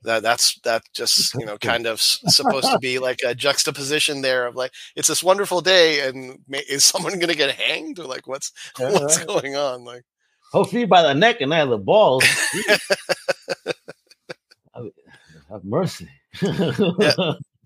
[0.04, 4.46] that that's that just you know kind of supposed to be like a juxtaposition there
[4.46, 8.06] of like it's this wonderful day and ma- is someone going to get hanged or
[8.06, 9.28] like what's Yeah, what's right.
[9.28, 10.04] going on like
[10.52, 12.24] Hopefully by the neck and not the balls.
[14.74, 14.86] have
[15.50, 16.08] have mercy.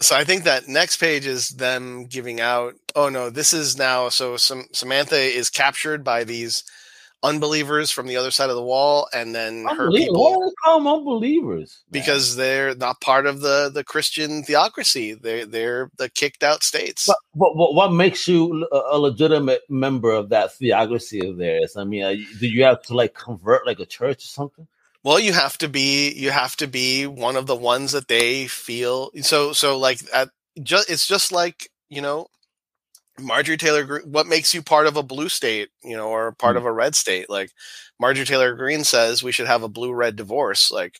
[0.01, 2.75] So I think that next page is them giving out.
[2.95, 4.09] Oh no, this is now.
[4.09, 6.63] So some Samantha is captured by these
[7.21, 10.53] unbelievers from the other side of the wall, and then her people Why do they
[10.63, 11.83] call them unbelievers?
[11.91, 12.01] man?
[12.01, 15.13] because they're not part of the the Christian theocracy.
[15.15, 17.05] They they're the kicked out states.
[17.07, 21.75] But, but, but what makes you a, legitimate member of that theocracy of theirs?
[21.75, 24.67] I mean, do you have to like convert like a church or something?
[25.03, 28.47] Well, you have to be you have to be one of the ones that they
[28.47, 30.29] feel so so like at
[30.61, 32.27] just it's just like you know
[33.19, 34.01] Marjorie Taylor.
[34.05, 36.95] What makes you part of a blue state, you know, or part of a red
[36.95, 37.29] state?
[37.29, 37.51] Like
[37.99, 40.71] Marjorie Taylor Greene says, we should have a blue red divorce.
[40.71, 40.99] Like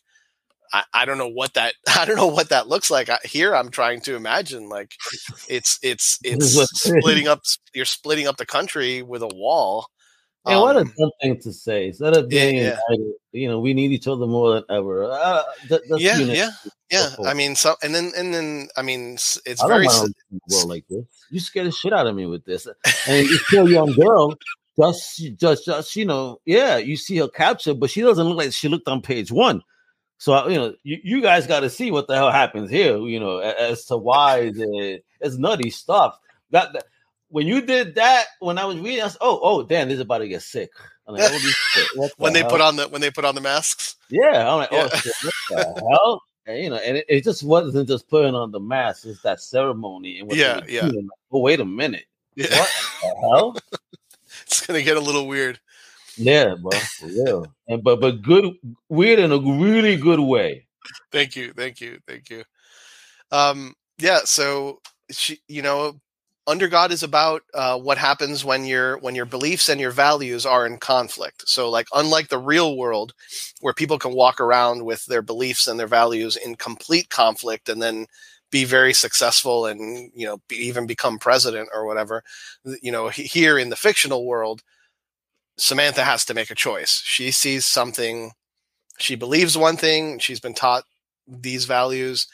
[0.72, 3.08] I, I don't know what that I don't know what that looks like.
[3.08, 4.94] I, here, I'm trying to imagine like
[5.48, 7.40] it's it's it's splitting up.
[7.74, 9.88] You're splitting up the country with a wall.
[10.46, 11.88] Hey, what a Um, dumb thing to say.
[11.88, 12.78] Instead of yeah, being yeah.
[12.88, 15.04] united, you know, we need each other more than ever.
[15.04, 16.50] Uh, that, that's yeah, yeah,
[16.90, 17.14] yeah.
[17.26, 20.02] I mean, so and then and then I mean, it's I very want s- to
[20.04, 21.04] live in a world like this.
[21.30, 22.66] You scare the shit out of me with this.
[22.66, 22.74] And
[23.28, 24.34] this poor young girl,
[24.80, 28.52] just, just, just, you know, yeah, you see her capture, but she doesn't look like
[28.52, 29.62] she looked on page one.
[30.18, 32.96] So you know, you, you guys got to see what the hell happens here.
[32.98, 36.18] You know, a- as to why the it's nutty stuff.
[36.50, 36.84] That, that
[37.30, 40.00] when you did that, when I was reading, I was, oh, oh, damn, this is
[40.00, 40.70] about to get sick.
[41.06, 41.30] I'm like,
[42.18, 42.50] when the they hell?
[42.50, 43.96] put on the when they put on the masks.
[44.10, 46.22] Yeah, I'm like, oh shit, what the hell?
[46.46, 49.40] And, you know, and it, it just wasn't just putting on the mask; it's that
[49.40, 50.88] ceremony and Yeah, yeah.
[50.88, 51.08] doing.
[51.32, 52.70] Oh, wait a minute, Yeah, what
[53.02, 53.56] the hell?
[54.42, 55.58] it's gonna get a little weird.
[56.16, 57.46] Yeah, bro, real.
[57.68, 58.54] And but but good,
[58.88, 60.66] weird in a really good way.
[61.12, 62.44] Thank you, thank you, thank you.
[63.32, 64.20] Um, yeah.
[64.24, 66.00] So she, you know,
[66.50, 70.44] under God is about uh, what happens when your when your beliefs and your values
[70.44, 71.48] are in conflict.
[71.48, 73.14] So, like, unlike the real world,
[73.60, 77.80] where people can walk around with their beliefs and their values in complete conflict, and
[77.80, 78.06] then
[78.50, 82.22] be very successful and you know be, even become president or whatever.
[82.82, 84.62] You know, here in the fictional world,
[85.56, 87.02] Samantha has to make a choice.
[87.04, 88.32] She sees something.
[88.98, 90.18] She believes one thing.
[90.18, 90.84] She's been taught
[91.28, 92.26] these values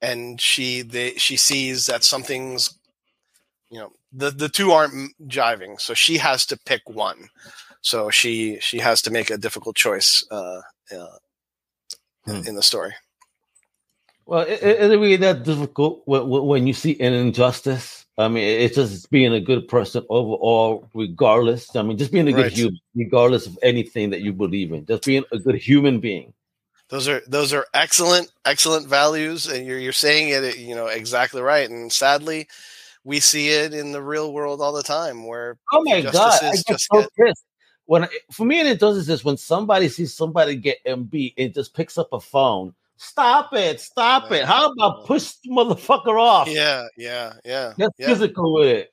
[0.00, 2.77] and she they, she sees that something's
[3.70, 7.28] you know the the two aren't jiving so she has to pick one
[7.82, 10.60] so she she has to make a difficult choice uh,
[10.94, 11.16] uh
[12.26, 12.42] Hmm.
[12.46, 12.94] in the story
[14.26, 18.06] Well, it, it, is it really that difficult when, when when you see an injustice?
[18.18, 21.74] I mean, it's just being a good person overall, regardless.
[21.76, 22.52] I mean, just being a good Right.
[22.52, 24.86] human, regardless of anything that you believe in.
[24.86, 26.34] Just being a good human being.
[26.88, 31.40] those are those are excellent excellent values and you're you're saying it you know exactly
[31.42, 32.48] right and sadly
[33.08, 36.14] we see it in the real world all the time where Oh my god!
[36.14, 37.44] I injustices get just so get pissed.
[37.86, 41.54] When I- for me, an injustice is this when somebody sees somebody get MB and
[41.54, 42.74] just picks up a phone.
[42.98, 43.80] Stop it!
[43.80, 44.44] Stop it!
[44.44, 46.48] How about push the motherfucker off?
[46.48, 48.90] yeah yeah yeah Get yeah physical with it.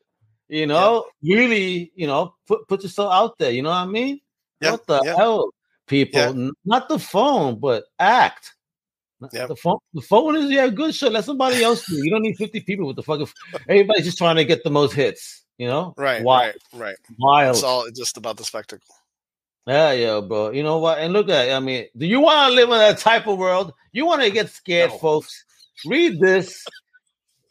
[0.47, 3.51] You know, really, you know, put put yourself out there.
[3.51, 4.21] You know what I mean?
[4.61, 5.15] Yeah, What the yeah.
[5.17, 5.49] hell,
[5.87, 6.21] people?
[6.21, 6.49] Yeah.
[6.63, 8.53] Not the phone, but act.
[9.31, 9.47] Yep.
[9.47, 11.11] The phone, the phone is yeah, good shit.
[11.11, 11.95] Let somebody else do.
[11.95, 13.27] You don't need fifty people with the fucking.
[13.69, 15.43] Everybody's just trying to get the most hits.
[15.57, 17.55] You know, right Wild, right right wild.
[17.55, 18.93] it's all just about the spectacle
[19.65, 20.49] Yeah, yeah, bro.
[20.51, 20.99] You know what?
[20.99, 23.71] And look at, I mean, do you want to live in that type of world?
[23.93, 24.97] You want to get scared, No.
[24.97, 25.45] folks?
[25.85, 26.61] Read this.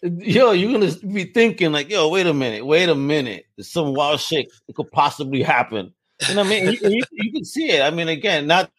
[0.02, 3.46] Yo, you're gonna be thinking like, yo, wait a minute, wait a minute.
[3.56, 5.94] There's some wild shit that could possibly happen.
[6.28, 6.64] You know what I mean?
[6.72, 7.80] You, you, you can see it.
[7.80, 8.70] I mean, again, not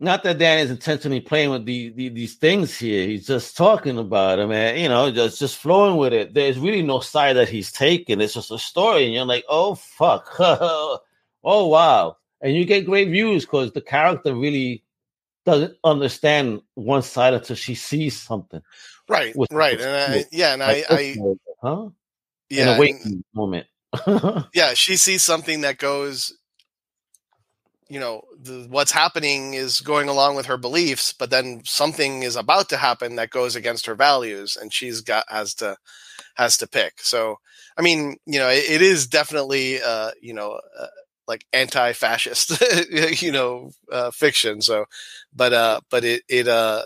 [0.00, 3.06] not that Dan is intentionally playing with the, the these things here.
[3.06, 4.78] He's just talking about it, man.
[4.78, 6.32] You know, just just flowing with it.
[6.34, 8.20] There's really no side that he's taking.
[8.20, 11.00] It's just a story, and you're like, oh fuck, oh
[11.44, 14.82] wow, and you get great views because the character really
[15.46, 18.62] doesn't understand one side until she sees something.
[19.08, 21.16] Right, With- right, with- and I, yeah, and Like, I, I
[21.62, 21.88] huh?
[22.48, 23.66] yeah, An and- awakening moment.
[24.54, 26.32] yeah, she sees something that goes,
[27.90, 32.36] you know, the, what's happening is going along with her beliefs, but then something is
[32.36, 35.76] about to happen that goes against her values, and she's got has to
[36.36, 37.00] has to pick.
[37.02, 37.36] So,
[37.78, 40.86] I mean, you know, it, it is definitely, uh, you know, uh,
[41.28, 42.62] like anti-fascist,
[43.22, 44.62] you know, uh, fiction.
[44.62, 44.86] So,
[45.34, 46.84] but uh, but it it uh,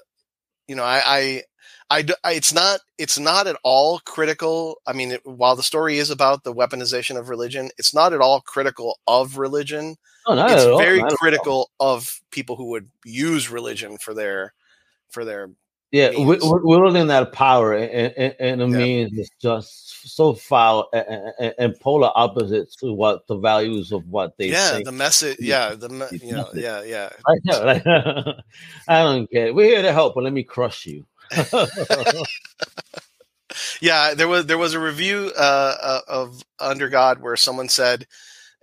[0.68, 1.42] you know, I
[1.90, 4.78] I I it's not it's not at all critical.
[4.86, 8.20] I mean, it, while the story is about the weaponization of religion, it's not at
[8.20, 9.96] all critical of religion.
[10.26, 11.10] No, not it's very all.
[11.10, 14.54] critical of people who would use religion for their
[15.10, 15.50] for their
[15.92, 16.42] Yeah, means.
[16.42, 18.66] we're wielding that power, and, and, Yeah.
[18.66, 24.36] means is just so foul and, and, polar opposites to what the values of what
[24.38, 24.84] they yeah think.
[24.86, 25.70] the message Yeah.
[25.70, 27.86] yeah the me- you know yeah yeah I know, like,
[28.88, 29.54] I don't get it.
[29.54, 31.06] We're here to help, but let me crush you.
[33.80, 38.06] yeah there was there was a review uh, uh, of under god where someone said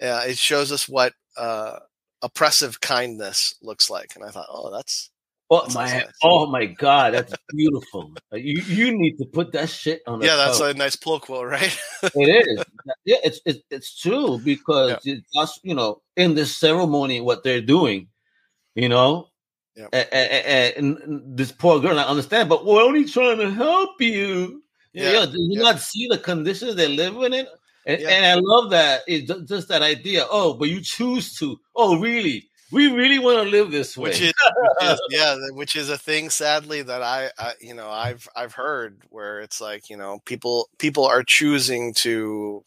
[0.01, 1.79] uh, it shows us what uh,
[2.21, 5.09] oppressive kindness looks like and i thought oh that's
[5.49, 6.05] oh That my, nice.
[6.23, 8.13] oh my God, that's beautiful.
[8.31, 10.21] You you need to put that shit on.
[10.21, 10.69] yeah the that's cover.
[10.69, 11.77] a nice pull quote right
[12.15, 12.63] It is.
[13.05, 17.59] Yeah, it's it's, it's true because it's just you know in this ceremony what they're
[17.75, 18.07] doing,
[18.75, 19.27] you know.
[19.75, 19.89] Yep.
[19.93, 23.51] A- a- a- And, and this poor girl, I understand, but we're only trying to
[23.51, 24.61] help you.
[24.93, 25.63] Yeah, Yeah, do you yeah.
[25.63, 27.47] not see the conditions they're living in?
[27.85, 28.09] And, Yeah.
[28.09, 29.01] and I love that.
[29.07, 30.25] It's just that idea.
[30.29, 31.59] Oh, but you choose to.
[31.75, 32.47] Oh, really?
[32.71, 34.09] We really want to live this way.
[34.11, 34.33] which is,
[34.79, 38.53] which is yeah which is a thing sadly that I, I you know i've i've
[38.53, 42.63] heard where it's like you know people people are choosing to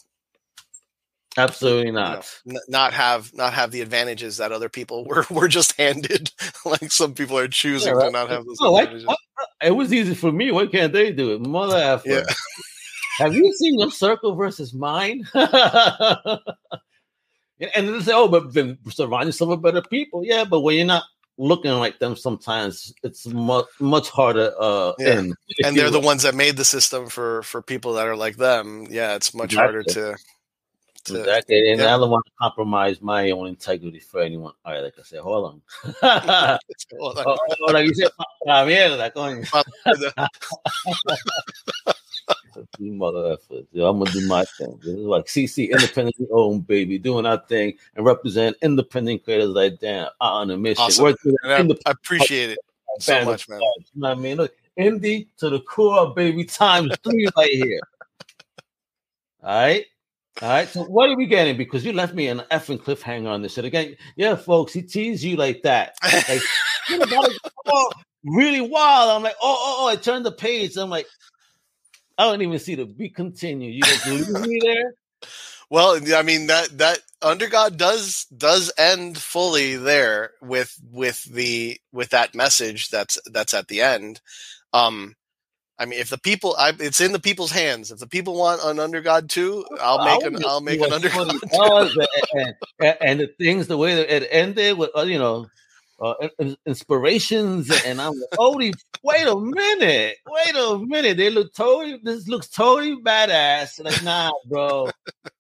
[1.39, 2.41] Absolutely you know, not.
[2.47, 6.31] n- not have not have the advantages that other people were were just handed
[6.67, 8.05] like some people are choosing right.
[8.07, 9.17] to not have those why- advantages why-
[9.63, 10.51] it was easy for me.
[10.53, 11.41] Why can't they do it?
[11.41, 12.01] Mother.
[12.05, 12.25] Yeah.
[13.19, 15.25] Have you seen your circle versus mine?
[15.35, 15.49] and
[17.59, 20.25] they say, oh, but then surround yourself with better people.
[20.25, 21.05] Yeah, but when you're not
[21.39, 24.53] looking like them, sometimes it's much much harder.
[24.59, 25.19] Uh, Yeah.
[25.21, 28.37] in, and they're the ones that made the system for for people that are like
[28.37, 30.17] them yeah it's much harder to
[31.05, 31.71] to Exactly.
[31.71, 31.95] And yeah.
[31.95, 34.53] I don't want to compromise my own integrity for anyone.
[34.65, 35.63] All right, like I said, hold on.
[36.99, 37.25] Hold on.
[37.27, 38.11] oh, oh, like you said,
[38.47, 39.45] mierda, coño.
[42.79, 43.67] You mother effers.
[43.73, 44.79] Yo, I'm gonna do my thing.
[44.83, 49.81] This is like CC independently owned, baby, doing our thing and represent independent creators like
[49.81, 50.85] damn on a mission.
[50.85, 51.15] Awesome.
[51.45, 52.59] I, I appreciate it
[52.99, 54.37] so much man stars, You know what I mean?
[54.37, 57.81] Look, indie to the core, baby, times three right here.
[59.43, 59.85] All right.
[60.43, 60.69] All right.
[60.69, 61.57] So what are we getting?
[61.57, 63.97] Because you left me an effing cliffhanger on this shit again.
[64.17, 65.95] Yeah, folks, he teased you like that.
[66.03, 66.43] Like,
[66.89, 67.29] you know,
[68.25, 69.11] really wild.
[69.11, 70.77] I'm like, oh, oh, oh, I turned the page.
[70.77, 71.07] I'm like,
[72.19, 73.71] I don't even see the be continue.
[73.71, 74.95] You just leave me there.
[75.71, 81.81] Well, I mean that that Under God does does end fully there with with the
[81.93, 84.21] with that message that's that's at the end.
[84.73, 85.17] Um,
[85.79, 87.91] I mean, if the people, I, it's in the people's hands.
[87.91, 91.09] If the people want an Under God too, I'll make an I'll make an Under
[91.51, 91.91] God.
[92.35, 95.47] And, and, and the things, the way that it ended with, uh, you know,
[96.01, 101.31] uh, in- in- inspirations, and I'm like, holy, wait a minute, wait a minute, they
[101.31, 103.83] look totally, this looks totally badass.
[103.83, 104.91] Like, nah, bro,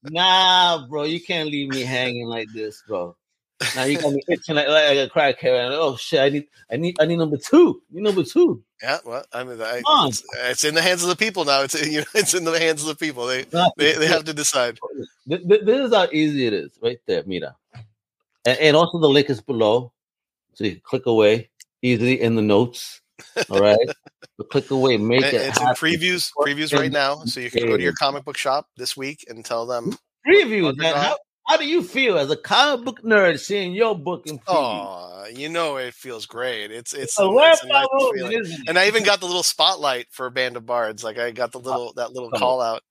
[0.03, 3.17] nah, bro, you can't leave me hanging like this, bro.
[3.77, 5.71] Now you got me itching like, like a crackhead.
[5.73, 7.81] Oh shit, I need, I need, I need number two.
[7.91, 8.63] You number two.
[8.83, 11.63] Yeah, well, I mean, I, it's, it's in the hands of the people now.
[11.63, 13.27] It's you know, it's in the hands of the people.
[13.27, 13.45] They
[13.77, 14.79] they, they have to decide.
[15.29, 17.57] Th- th- This is how easy it is, right there, Mira.
[18.45, 19.93] And, and also the link is below,
[20.55, 21.51] so you click away
[21.83, 23.01] easily in the notes.
[23.49, 23.79] All right,
[24.39, 25.35] but click away, make it.
[25.35, 28.69] It's in previews previews right now, so you can go to your comic book shop
[28.77, 29.97] this week and tell them.
[30.27, 30.95] Previews, man.
[30.95, 34.45] How, how do you feel as a comic book nerd seeing your book in preview?
[34.49, 36.71] Oh, you know it feels great.
[36.71, 38.33] It's it's, So a, it's a nice feeling.
[38.33, 38.69] it?
[38.69, 41.05] and I even got the little spotlight for Band of Bards.
[41.05, 42.41] Like I got the oh, little that little on.
[42.41, 42.83] call out.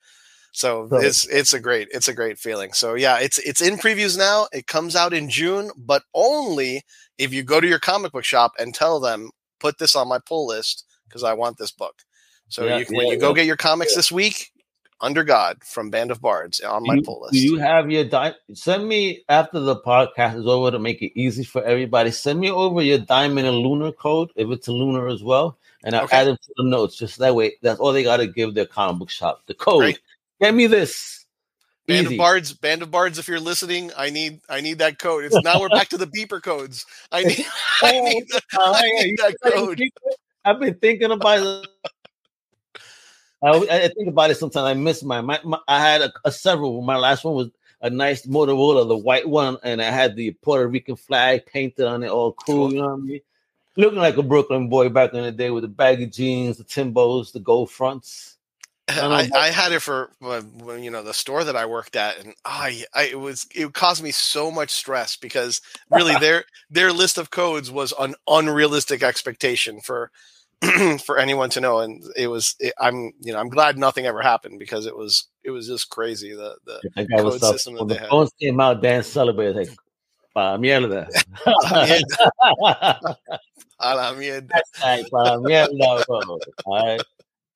[0.52, 2.74] So Come it's it's a great it's a great feeling.
[2.74, 4.48] So yeah, it's it's in previews now.
[4.54, 6.84] It comes out in June, but only
[7.18, 10.20] if you go to your comic book shop and tell them put this on my
[10.26, 11.96] pull list because I want this book.
[12.50, 13.34] So Yeah, you, when yeah, you go yeah.
[13.34, 14.52] get your comics this week,
[15.02, 17.34] Under God from Band of Bards eh, on my you, pull list.
[17.34, 21.12] do you have your di- send me after the podcast is over to make it
[21.20, 25.08] easy for everybody send me over your diamond and lunar code if it's a lunar
[25.08, 26.18] as well and i'll Okay.
[26.20, 28.66] add it to the notes just that way that's all they got to give their
[28.66, 30.00] comic book shop the code Great.
[30.42, 31.23] get me this
[31.88, 32.16] Band Easy.
[32.16, 33.20] of Bards, Band of Bards.
[33.20, 35.26] If you're listening, I need I need that code.
[35.26, 36.86] It's now we're back to the beeper codes.
[37.12, 37.46] I oh, need
[37.82, 39.82] I need, the, Oh, I need that code.
[40.46, 41.68] I've been thinking about it.
[43.44, 44.66] I, I think about it sometimes.
[44.66, 46.82] I miss my, my, my I had a, a several.
[46.82, 47.50] My last one was
[47.82, 52.04] a nice Motorola, the white one, and I had the Puerto Rican flag painted on
[52.04, 52.72] it, all cool.
[52.72, 53.20] You know what I mean?
[53.76, 57.34] Looking like a Brooklyn boy back in the day with the baggy jeans, the Timbos,
[57.34, 58.38] the gold fronts.
[58.90, 62.20] I, I had it for uh, when, you know the store that I worked at,
[62.20, 66.92] and I, I it was it caused me so much stress because really their their
[66.92, 70.12] list of codes was an unrealistic expectation for
[71.06, 74.22] for anyone to know, and it was it, I'm you know I'm glad nothing ever
[74.22, 77.88] happened because it was it was just crazy the the That Code system that When
[77.88, 78.10] they the had.
[78.10, 79.78] phones came out, Dan celebrated like,
[80.34, 81.08] "Pa mierda."
[83.80, 84.50] a la mierda.
[84.82, 86.04] Hashtag para mierda.
[86.66, 87.02] All right.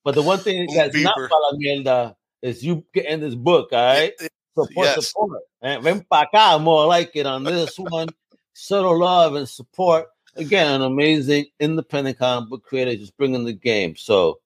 [0.08, 1.28] But the one thing that's not beeper.
[1.28, 4.14] para mierda is you getting this book, all right?
[4.55, 5.05] Support, yes.
[5.10, 5.41] support.
[5.62, 8.08] And ven pa acá, more like it on this one.
[8.53, 10.05] Subtle love and support.
[10.38, 13.97] Again, an amazing independent comic book creator just bringing the game.
[13.97, 14.39] So,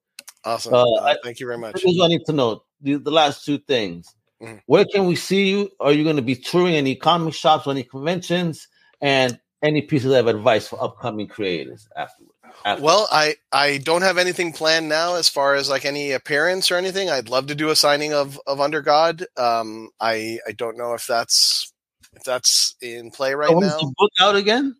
[0.44, 0.74] Awesome.
[0.74, 1.80] Uh, Uh, I- thank you very much.
[1.86, 4.16] I need to know the, the last two things.
[4.42, 4.62] Mhm.
[4.66, 5.70] Where can we see you?
[5.80, 8.68] Are you going to be touring any comic shops, or any conventions,
[9.00, 12.31] and any pieces of advice for upcoming creators afterward?
[12.66, 12.84] After?
[12.84, 16.76] Well, I I don't have anything planned now as far as like any appearance or
[16.76, 17.10] anything.
[17.10, 19.26] I'd love to do a signing of of Under God.
[19.38, 21.72] Um, I I don't know if that's
[22.14, 23.80] if that's in play right So when's now.
[23.80, 24.76] the book out again?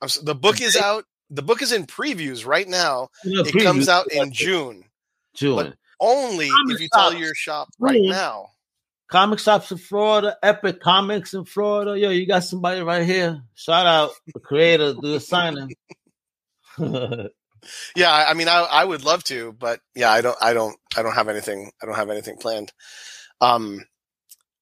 [0.00, 1.04] I'm, s- the book is out.
[1.30, 3.08] The book is in previews right now.
[3.24, 4.84] No, It comes out in June.
[5.34, 5.74] June.
[6.00, 7.20] Only Comic if you tell shops.
[7.20, 8.08] your shop right June.
[8.10, 8.46] now.
[9.10, 11.98] Comic shops in Florida, Epic Comics in Florida.
[11.98, 13.42] Yo, you got somebody right here.
[13.54, 15.74] Shout out the creator, do a signing.
[17.96, 21.02] Yeah, I, mean, I I would love to, but yeah, I don't I don't I
[21.02, 22.72] don't have anything I don't have anything planned.
[23.40, 23.84] Um,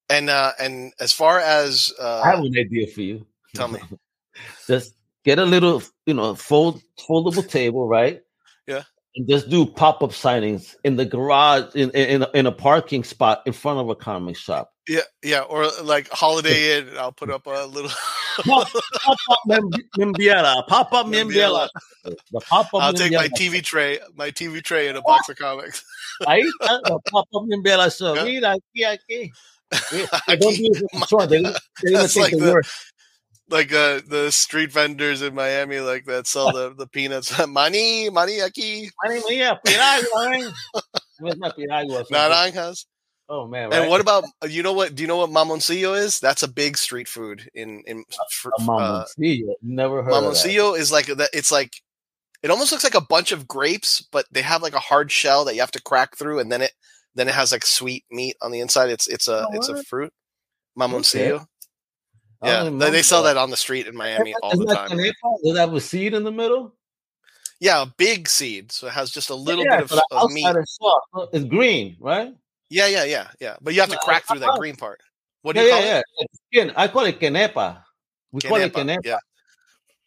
[0.09, 3.25] and uh, and as far as uh, I have an idea for you.
[3.53, 3.79] tell me.
[4.67, 4.93] Just
[5.23, 8.21] get a little, you know, fold foldable table, right?
[8.67, 8.83] Yeah.
[9.15, 13.41] And just do pop up signings in the garage, in in in a parking spot
[13.47, 14.71] in front of a comic shop.
[14.87, 16.89] Yeah, yeah, or like Holiday Inn.
[16.97, 17.91] I'll put up a little.
[18.45, 18.67] Pop
[19.31, 19.39] up
[19.97, 21.07] Membiela, pop up.
[21.07, 21.67] Membiela.
[22.03, 22.83] The pop up.
[22.83, 25.83] I'll take my TV tray, my TV tray, and a box of comics.
[26.21, 28.13] Ahí está, the pop up Membiela show.
[28.13, 28.23] Yeah.
[28.23, 29.29] Mira aquí, aquí.
[29.91, 31.29] Yeah, don't do it.
[31.29, 32.71] They, gonna That's like the the- worst.
[33.49, 37.31] like uh, the street vendors in Miami, like that sell the, the peanuts.
[37.47, 40.53] money, money aquí, Money mía, piragua, man.
[41.19, 42.05] Where's my piragua?
[42.11, 42.85] naranjas.
[43.29, 43.81] Oh man, right?
[43.81, 44.95] And what about uh, you know what?
[44.95, 46.19] Do you know what mamoncillo is?
[46.19, 49.53] That's a big street food in in fr- uh, mamoncillo?
[49.61, 50.29] Never heard of that.
[50.29, 51.29] Mamoncillo is like that.
[51.33, 51.81] It's like
[52.41, 55.43] it almost looks like a bunch of grapes, but they have like a hard shell
[55.45, 56.71] that you have to crack through, and then it
[57.15, 58.89] then it has like sweet meat on the inside.
[58.89, 60.13] It's it's a Oh, it's a fruit.
[60.79, 61.45] Mamoncillo.
[62.41, 63.33] I Yeah, they, they sell that.
[63.33, 64.95] that on the street in Miami all the time.
[64.97, 65.11] Does
[65.43, 66.75] it have a seed in the middle?
[67.59, 70.45] Yeah, a big seed, so it has just a little yeah, bit of, of meat.
[70.65, 71.33] soft.
[71.33, 72.35] It's green, right?
[72.69, 73.55] Yeah, yeah, yeah, yeah.
[73.61, 75.01] But you have to crack through that green part.
[75.41, 75.97] What do yeah, you yeah, call yeah.
[75.99, 76.05] it?
[76.17, 76.73] It's skin.
[76.75, 77.83] I call it quenepa.
[78.31, 79.05] We call it Quenepa.
[79.05, 79.17] Yeah,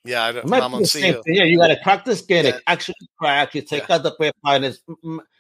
[0.05, 0.25] yeah.
[0.25, 1.25] I don't, It might be the same mamoncillo.
[1.25, 1.35] thing.
[1.35, 2.45] Yeah, you got to crack the skin.
[2.45, 2.57] Yeah.
[2.57, 3.55] It actually crack.
[3.55, 4.83] You take out the pepper and it's,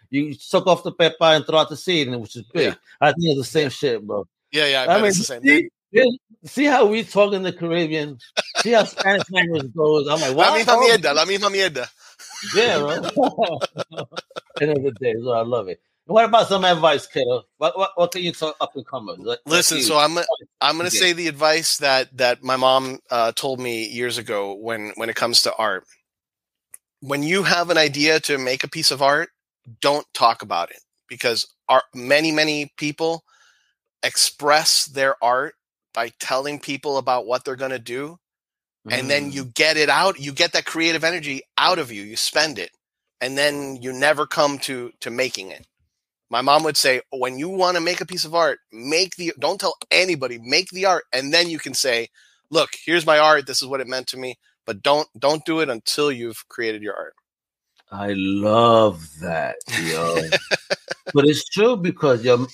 [0.08, 2.68] you suck off the pepper and throw out the seed, and which is big.
[2.68, 2.74] Yeah.
[3.00, 4.26] I think it's the same shit, bro.
[4.52, 4.86] Yeah, yeah.
[4.88, 5.42] I, I mean, it's the same.
[5.42, 8.18] see, see- see how we talk in the Caribbean.
[8.58, 10.08] See how Spanish language goes.
[10.08, 10.60] I'm like, La what?
[10.66, 11.86] misma Oh, mierda, la misma mierda.
[12.54, 13.58] Yeah, bro.
[14.60, 15.80] End of the day, so I love it.
[16.10, 17.44] What about some advice, kiddo?
[17.58, 19.18] What what, what can you tell up and comers?
[19.20, 20.18] Like, Listen, like so I'm
[20.60, 24.54] I'm going to say the advice that that my mom uh, told me years ago
[24.54, 25.84] when when it comes to art.
[27.00, 29.30] When you have an idea to make a piece of art,
[29.80, 33.22] don't talk about it because art, many many people
[34.02, 35.54] express their art
[35.94, 38.18] by telling people about what they're going to do
[38.90, 39.34] and then Mm.
[39.34, 42.70] you get it out you get that creative energy out of you you spend it
[43.20, 45.66] and then you never come to to making it
[46.30, 49.32] my mom would say when you want to make a piece of art make the
[49.38, 52.08] don't tell anybody make the art and then you can say
[52.50, 55.60] look here's my art this is what it meant to me but don't don't do
[55.60, 57.14] it until you've created your art
[57.92, 60.14] I love that, yo.
[61.12, 62.46] but it's true because you're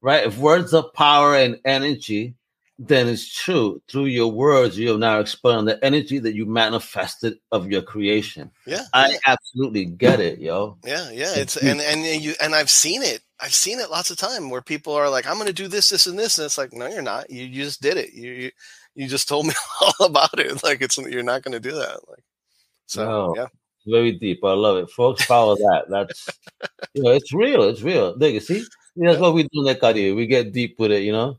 [0.00, 0.24] right.
[0.24, 2.34] If words are power and energy,
[2.78, 3.82] then it's true.
[3.88, 8.50] Through your words, you have now explained the energy that you manifested of your creation.
[8.66, 10.78] yeah I yeah, absolutely get it, yo.
[10.84, 14.16] yeah yeah it's and and you and i've seen it i've seen it lots of
[14.16, 16.58] time where people are like i'm going to do this this and this and it's
[16.58, 18.50] like no you're not you, you just did it you, you
[18.94, 21.98] you just told me all about it like it's you're not going to do that
[22.08, 22.24] like
[22.86, 23.34] so No.
[23.36, 23.46] yeah
[23.86, 24.40] Very deep.
[24.44, 24.90] I love it.
[24.90, 25.86] Folks, follow that.
[25.88, 26.28] That's
[26.94, 27.62] you know, it's real.
[27.64, 28.14] It's real.
[28.16, 28.42] Dig it.
[28.44, 28.64] See,
[28.96, 30.14] Yeah, that's what we do in the career.
[30.14, 31.38] We get deep with it, you know.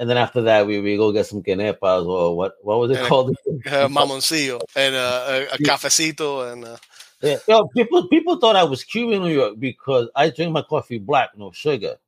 [0.00, 2.96] And then after that, we, we go get some quenepas or what what was it
[2.96, 3.36] And a- called?
[3.66, 6.76] Uh, mamoncillo and uh, a, a cafecito and uh,
[7.22, 10.62] Yeah, yo, people people thought I was Cuban in New York because I drink my
[10.62, 11.98] coffee black, no sugar.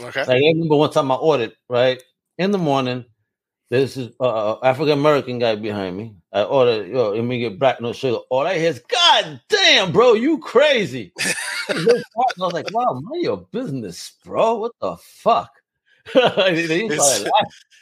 [0.00, 0.20] okay.
[0.20, 2.00] Like I remember one time I ordered right
[2.38, 3.04] in the morning.
[3.68, 6.14] This is uh, African American guy behind me.
[6.32, 8.18] I ordered yo, let me get black, no sugar.
[8.30, 11.12] All I hear is, "God damn, bro, you crazy!"
[11.68, 11.74] I
[12.38, 14.54] was like, "Wow, mind your business, bro.
[14.54, 15.50] What the fuck?"
[16.14, 17.24] they, they It's-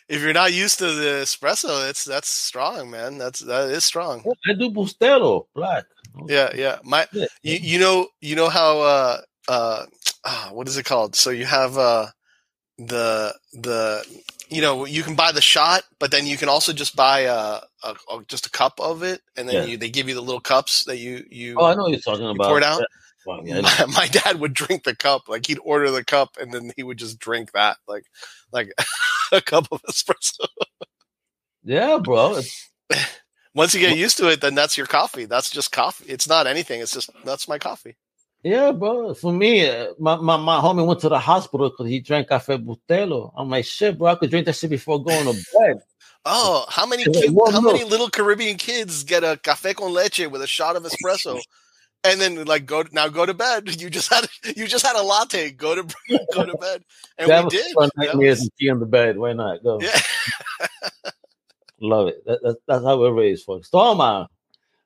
[0.09, 3.17] If you're not used to the espresso, it's that's strong, man.
[3.19, 4.23] That's that is strong.
[4.47, 5.87] I do bustelo black.
[6.29, 6.79] Yeah, yeah.
[6.85, 7.07] My
[7.43, 9.87] you, you know you know how uh uh
[10.25, 11.17] ah, what is it called?
[11.17, 12.09] So you have uh
[12.79, 14.05] the the
[14.51, 17.61] you know you can buy the shot, but then you can also just buy uh,
[17.83, 19.63] a, a just a cup of it, and then Yeah.
[19.65, 21.57] you, they give you the little cups that you you.
[21.59, 22.49] Oh, I know what you're talking about.
[22.49, 22.83] pour it out?
[23.27, 23.33] Yeah.
[23.33, 23.87] Well, yeah, I know.
[23.87, 26.83] my, my dad would drink the cup like he'd order the cup and then he
[26.83, 28.05] would just drink that like
[28.53, 28.73] like
[29.33, 30.47] a cup of espresso
[31.65, 32.41] yeah, bro.
[33.55, 36.47] Once you get used to it then that's your coffee that's just coffee it's not
[36.47, 37.97] anything it's just that's my coffee
[38.43, 39.15] Yeah, bro.
[39.15, 42.59] For me, uh, my, my, my homie went to the hospital because he drank cafe
[42.59, 43.31] bustelo.
[43.37, 44.09] I'm like, shit, bro.
[44.09, 45.77] I could drink that shit before going to bed.
[46.25, 49.93] oh how many Yeah, kid, one how many little caribbean kids get a cafe con
[49.93, 51.41] leche with a shot of espresso
[52.05, 54.27] and then like go now go to bed you just had
[54.57, 55.83] you just had a latte go to
[56.35, 56.83] go to bed
[57.19, 59.19] and that we did fun That nightmares was- and tea in the bed.
[59.19, 59.63] Why not?
[59.63, 59.81] Go.
[59.81, 60.01] yeah
[61.81, 62.25] Love it.
[62.27, 63.69] That, that, that's how we're raised, folks.
[63.69, 64.29] Toma.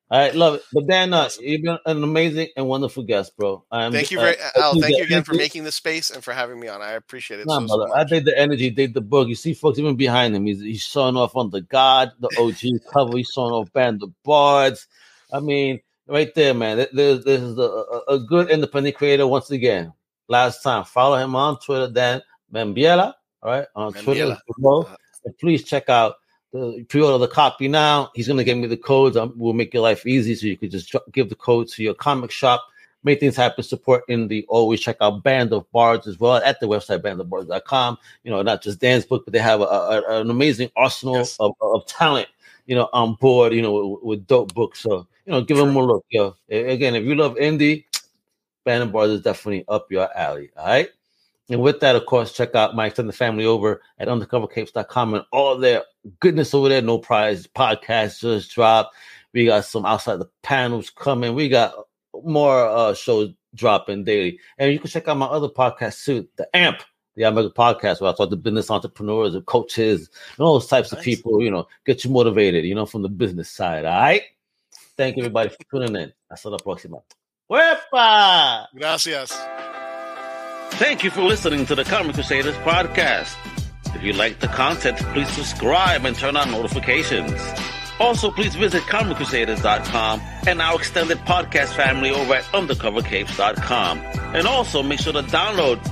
[0.08, 0.62] All right, love it.
[0.72, 3.64] But Dan, uh, you've been an amazing and wonderful guest, bro.
[3.70, 6.22] I'm, thank you uh, very I al thank you again for making this space and
[6.24, 7.92] for having me on i appreciate it Nah, so, so.
[7.92, 9.28] I dig the energy, dig the book.
[9.28, 12.80] You see, folks, even behind him, he's he's showing off on the God, the OG
[12.92, 13.16] cover.
[13.16, 14.86] He's showing off Band of Bards.
[15.32, 16.76] I mean, right there, man.
[16.76, 19.92] Th- This, is a, a, good independent creator once again.
[20.28, 23.14] Last time, follow him on Twitter, Dan Membiela.
[23.42, 24.24] All right, on Twitter.
[24.26, 24.32] Membiela.
[24.32, 24.96] as well.
[25.24, 26.16] And please check out
[26.52, 28.10] the pre-order the copy now.
[28.14, 29.16] He's gonna give me the codes.
[29.16, 31.94] Um, we'll make your life easy, so you could just give the code to your
[31.94, 32.64] comic shop.
[33.04, 33.62] Make things happen.
[33.62, 37.98] Support in the always check out Band of Bards as well at the website bandofbards.com.
[38.24, 41.36] You know, not just Dan's book, but they have a, a, an amazing arsenal Yes.
[41.38, 42.26] of, of talent.
[42.66, 43.52] You know, on board.
[43.52, 44.80] You know, with, with dope books.
[44.80, 46.04] So you know, give them a look.
[46.10, 47.84] Yo, again, if you love indie,
[48.64, 50.50] Band of Bards is definitely up your alley.
[50.56, 50.88] All right.
[51.48, 55.56] And with that, of course, check out my extended family over at undercovercapes.com and all
[55.56, 55.84] their
[56.18, 56.82] goodness over there.
[56.82, 58.94] No prize podcast just dropped.
[59.32, 61.34] We got some outside the panels coming.
[61.34, 61.74] We got
[62.24, 64.40] more uh, shows dropping daily.
[64.58, 66.82] And you can check out my other podcast too, The AMP,
[67.16, 70.68] the Al Mega Podcast, where I talk to business entrepreneurs and coaches and all those
[70.68, 73.84] types of people, you know, get you motivated, you know, from the business side.
[73.84, 74.22] All right.
[74.96, 76.12] Thank you, everybody, for tuning in.
[76.30, 77.02] Hasta la próxima.
[77.50, 78.66] Wepa!
[78.74, 79.32] gracias
[80.78, 83.34] Thank you for listening to the Comic Crusaders podcast.
[83.94, 87.32] If you like the content, please subscribe and turn on notifications.
[87.98, 93.98] Also, please visit comiccrusaders.com and our extended podcast family over at undercovercapes.com.
[94.34, 95.82] And also make sure to download